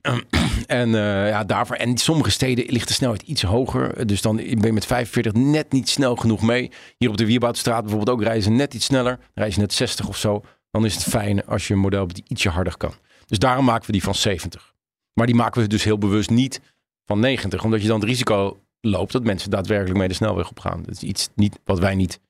en 0.66 0.90
ja, 1.28 1.44
daarvoor. 1.44 1.76
En 1.76 1.98
sommige 1.98 2.30
steden 2.30 2.64
ligt 2.68 2.88
de 2.88 2.94
snelheid 2.94 3.22
iets 3.22 3.42
hoger. 3.42 4.06
Dus 4.06 4.22
dan 4.22 4.36
ben 4.36 4.60
je 4.60 4.72
met 4.72 4.86
45 4.86 5.32
net 5.32 5.72
niet 5.72 5.88
snel 5.88 6.16
genoeg 6.16 6.42
mee. 6.42 6.70
Hier 6.96 7.08
op 7.08 7.16
de 7.16 7.26
Wierboudstraat 7.26 7.80
bijvoorbeeld 7.80 8.18
ook 8.18 8.22
rijden 8.22 8.56
net 8.56 8.74
iets 8.74 8.84
sneller. 8.84 9.18
Rijden 9.34 9.54
ze 9.54 9.60
net 9.60 9.72
60 9.72 10.08
of 10.08 10.16
zo. 10.16 10.42
Dan 10.70 10.84
is 10.84 10.94
het 10.94 11.02
fijn 11.02 11.46
als 11.46 11.66
je 11.68 11.74
een 11.74 11.80
model 11.80 12.00
hebt 12.00 12.14
die 12.14 12.24
ietsje 12.28 12.48
harder 12.48 12.76
kan. 12.76 12.92
Dus 13.26 13.38
daarom 13.38 13.64
maken 13.64 13.86
we 13.86 13.92
die 13.92 14.02
van 14.02 14.14
70. 14.14 14.74
Maar 15.12 15.26
die 15.26 15.34
maken 15.34 15.62
we 15.62 15.68
dus 15.68 15.84
heel 15.84 15.98
bewust 15.98 16.30
niet 16.30 16.60
van 17.04 17.20
90. 17.20 17.64
Omdat 17.64 17.82
je 17.82 17.88
dan 17.88 18.00
het 18.00 18.08
risico 18.08 18.60
loopt 18.80 19.12
dat 19.12 19.24
mensen 19.24 19.50
daadwerkelijk 19.50 19.98
mee 19.98 20.08
de 20.08 20.14
snelweg 20.14 20.50
op 20.50 20.60
gaan. 20.60 20.82
Dat 20.82 20.94
is 20.94 21.02
iets 21.02 21.28
niet, 21.34 21.58
wat 21.64 21.78
wij 21.78 21.94
niet 21.94 22.20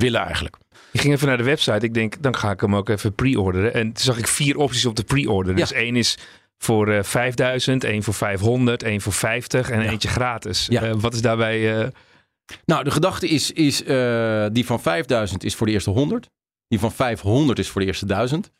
willen 0.00 0.20
eigenlijk. 0.20 0.56
Ik 0.92 1.00
ging 1.00 1.14
even 1.14 1.26
naar 1.28 1.36
de 1.36 1.42
website. 1.44 1.86
Ik 1.86 1.94
denk, 1.94 2.22
dan 2.22 2.36
ga 2.36 2.50
ik 2.50 2.60
hem 2.60 2.76
ook 2.76 2.88
even 2.88 3.14
pre-orderen. 3.14 3.74
En 3.74 3.82
toen 3.92 4.04
zag 4.04 4.18
ik 4.18 4.26
vier 4.26 4.56
opties 4.56 4.86
op 4.86 4.96
de 4.96 5.04
pre-order. 5.04 5.54
Dus 5.56 5.72
één 5.72 5.96
is 5.96 6.18
voor 6.58 6.88
eh 6.92 7.02
5000, 7.02 7.84
één 7.84 8.02
voor 8.02 8.14
500, 8.14 8.82
één 8.82 9.00
voor 9.00 9.12
50 9.12 9.70
en 9.70 9.82
Ja. 9.82 9.90
eentje 9.90 10.08
gratis. 10.08 10.66
Ja. 10.70 10.82
Eh, 10.82 10.92
wat 10.96 11.14
is 11.14 11.20
daarbij... 11.22 11.80
eh, 11.80 11.88
Nou, 12.64 12.84
de 12.84 12.90
gedachte 12.90 13.28
is, 13.28 13.52
is 13.52 13.84
eh, 13.84 14.46
die 14.52 14.66
van 14.66 14.80
5000 14.80 15.44
is 15.44 15.54
voor 15.54 15.66
de 15.66 15.72
eerste 15.72 15.90
100. 15.90 16.28
Die 16.68 16.78
van 16.78 16.92
500 16.92 17.58
is 17.58 17.68
voor 17.68 17.80
de 17.80 17.86
eerste 17.86 18.06
1000. 18.06 18.50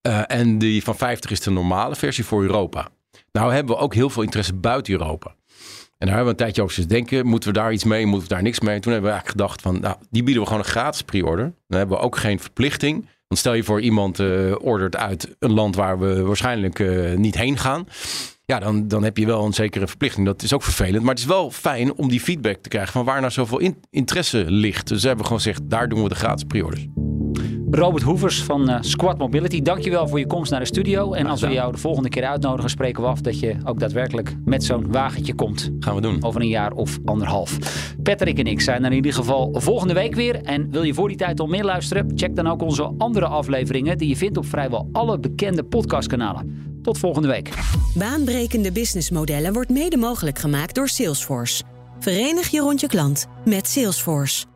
Eh, 0.00 0.22
en 0.26 0.58
die 0.58 0.82
van 0.82 0.96
50 0.96 1.30
is 1.30 1.40
de 1.40 1.50
normale 1.50 1.96
versie 1.96 2.24
voor 2.24 2.42
Europa. 2.42 2.88
Nou 3.32 3.52
hebben 3.52 3.74
we 3.76 3.80
ook 3.82 3.94
heel 3.94 4.10
veel 4.10 4.22
interesse 4.22 4.54
buiten 4.54 4.92
Europa. 4.92 5.34
En 5.98 6.06
daar 6.06 6.16
hebben 6.16 6.24
we 6.24 6.30
een 6.30 6.44
tijdje 6.44 6.62
over 6.62 6.74
zitten 6.74 6.96
denken. 6.96 7.26
Moeten 7.26 7.48
we 7.48 7.58
daar 7.58 7.72
iets 7.72 7.84
mee? 7.84 8.06
Moeten 8.06 8.28
we 8.28 8.34
daar 8.34 8.42
niks 8.42 8.60
mee? 8.60 8.80
Toen 8.80 8.92
hebben 8.92 9.10
we 9.10 9.16
eigenlijk 9.16 9.40
gedacht 9.40 9.62
van, 9.62 9.80
nou, 9.80 9.96
die 10.10 10.22
bieden 10.22 10.42
we 10.42 10.48
gewoon 10.48 10.62
een 10.64 10.70
gratis 10.70 11.02
pre-order. 11.02 11.52
Dan 11.68 11.78
hebben 11.78 11.96
we 11.96 12.02
ook 12.02 12.16
geen 12.16 12.40
verplichting. 12.40 13.08
Want 13.28 13.40
stel 13.40 13.54
je 13.54 13.64
voor 13.64 13.80
iemand 13.80 14.20
uh, 14.20 14.54
ordert 14.58 14.96
uit 14.96 15.36
een 15.38 15.52
land 15.52 15.76
waar 15.76 15.98
we 15.98 16.22
waarschijnlijk 16.22 16.78
uh, 16.78 17.16
niet 17.16 17.36
heen 17.36 17.58
gaan. 17.58 17.86
Ja, 18.44 18.58
dan, 18.58 18.88
dan 18.88 19.04
heb 19.04 19.16
je 19.16 19.26
wel 19.26 19.44
een 19.44 19.52
zekere 19.52 19.86
verplichting. 19.86 20.26
Dat 20.26 20.42
is 20.42 20.52
ook 20.52 20.62
vervelend. 20.62 21.02
Maar 21.02 21.14
het 21.14 21.18
is 21.18 21.28
wel 21.28 21.50
fijn 21.50 21.94
om 21.94 22.08
die 22.08 22.20
feedback 22.20 22.56
te 22.56 22.68
krijgen 22.68 22.92
van 22.92 23.04
waar 23.04 23.20
nou 23.20 23.32
zoveel 23.32 23.58
in, 23.58 23.76
interesse 23.90 24.44
ligt. 24.50 24.88
Dus 24.88 25.00
we 25.00 25.06
hebben 25.06 25.26
gewoon 25.26 25.40
gezegd, 25.40 25.70
daar 25.70 25.88
doen 25.88 26.02
we 26.02 26.08
de 26.08 26.14
gratis 26.14 26.44
pre-orders. 26.44 26.86
Robert 27.70 28.02
Hoevers 28.02 28.42
van 28.42 28.70
uh, 28.70 28.76
Squad 28.80 29.18
Mobility, 29.18 29.62
dankjewel 29.62 30.08
voor 30.08 30.18
je 30.18 30.26
komst 30.26 30.50
naar 30.50 30.60
de 30.60 30.66
studio. 30.66 31.12
En 31.12 31.26
als 31.26 31.40
we 31.40 31.48
jou 31.48 31.72
de 31.72 31.78
volgende 31.78 32.08
keer 32.08 32.24
uitnodigen, 32.24 32.70
spreken 32.70 33.02
we 33.02 33.08
af 33.08 33.20
dat 33.20 33.40
je 33.40 33.56
ook 33.64 33.80
daadwerkelijk 33.80 34.36
met 34.44 34.64
zo'n 34.64 34.92
wagentje 34.92 35.34
komt. 35.34 35.70
Gaan 35.80 35.94
we 35.94 36.00
doen. 36.00 36.24
Over 36.24 36.40
een 36.40 36.48
jaar 36.48 36.72
of 36.72 36.98
anderhalf. 37.04 37.58
Patrick 38.02 38.38
en 38.38 38.46
ik 38.46 38.60
zijn 38.60 38.84
er 38.84 38.90
in 38.90 38.96
ieder 38.96 39.12
geval 39.12 39.50
volgende 39.52 39.94
week 39.94 40.14
weer. 40.14 40.42
En 40.42 40.70
wil 40.70 40.82
je 40.82 40.94
voor 40.94 41.08
die 41.08 41.16
tijd 41.16 41.40
al 41.40 41.46
meer 41.46 41.64
luisteren? 41.64 42.12
Check 42.14 42.36
dan 42.36 42.46
ook 42.46 42.62
onze 42.62 42.94
andere 42.98 43.26
afleveringen 43.26 43.98
die 43.98 44.08
je 44.08 44.16
vindt 44.16 44.36
op 44.36 44.46
vrijwel 44.46 44.88
alle 44.92 45.18
bekende 45.18 45.64
podcastkanalen. 45.64 46.64
Tot 46.82 46.98
volgende 46.98 47.28
week. 47.28 47.50
Baanbrekende 47.94 48.72
businessmodellen 48.72 49.52
wordt 49.52 49.70
mede 49.70 49.96
mogelijk 49.96 50.38
gemaakt 50.38 50.74
door 50.74 50.88
Salesforce. 50.88 51.62
Verenig 51.98 52.48
je 52.48 52.60
rond 52.60 52.80
je 52.80 52.86
klant 52.86 53.26
met 53.44 53.66
Salesforce. 53.66 54.55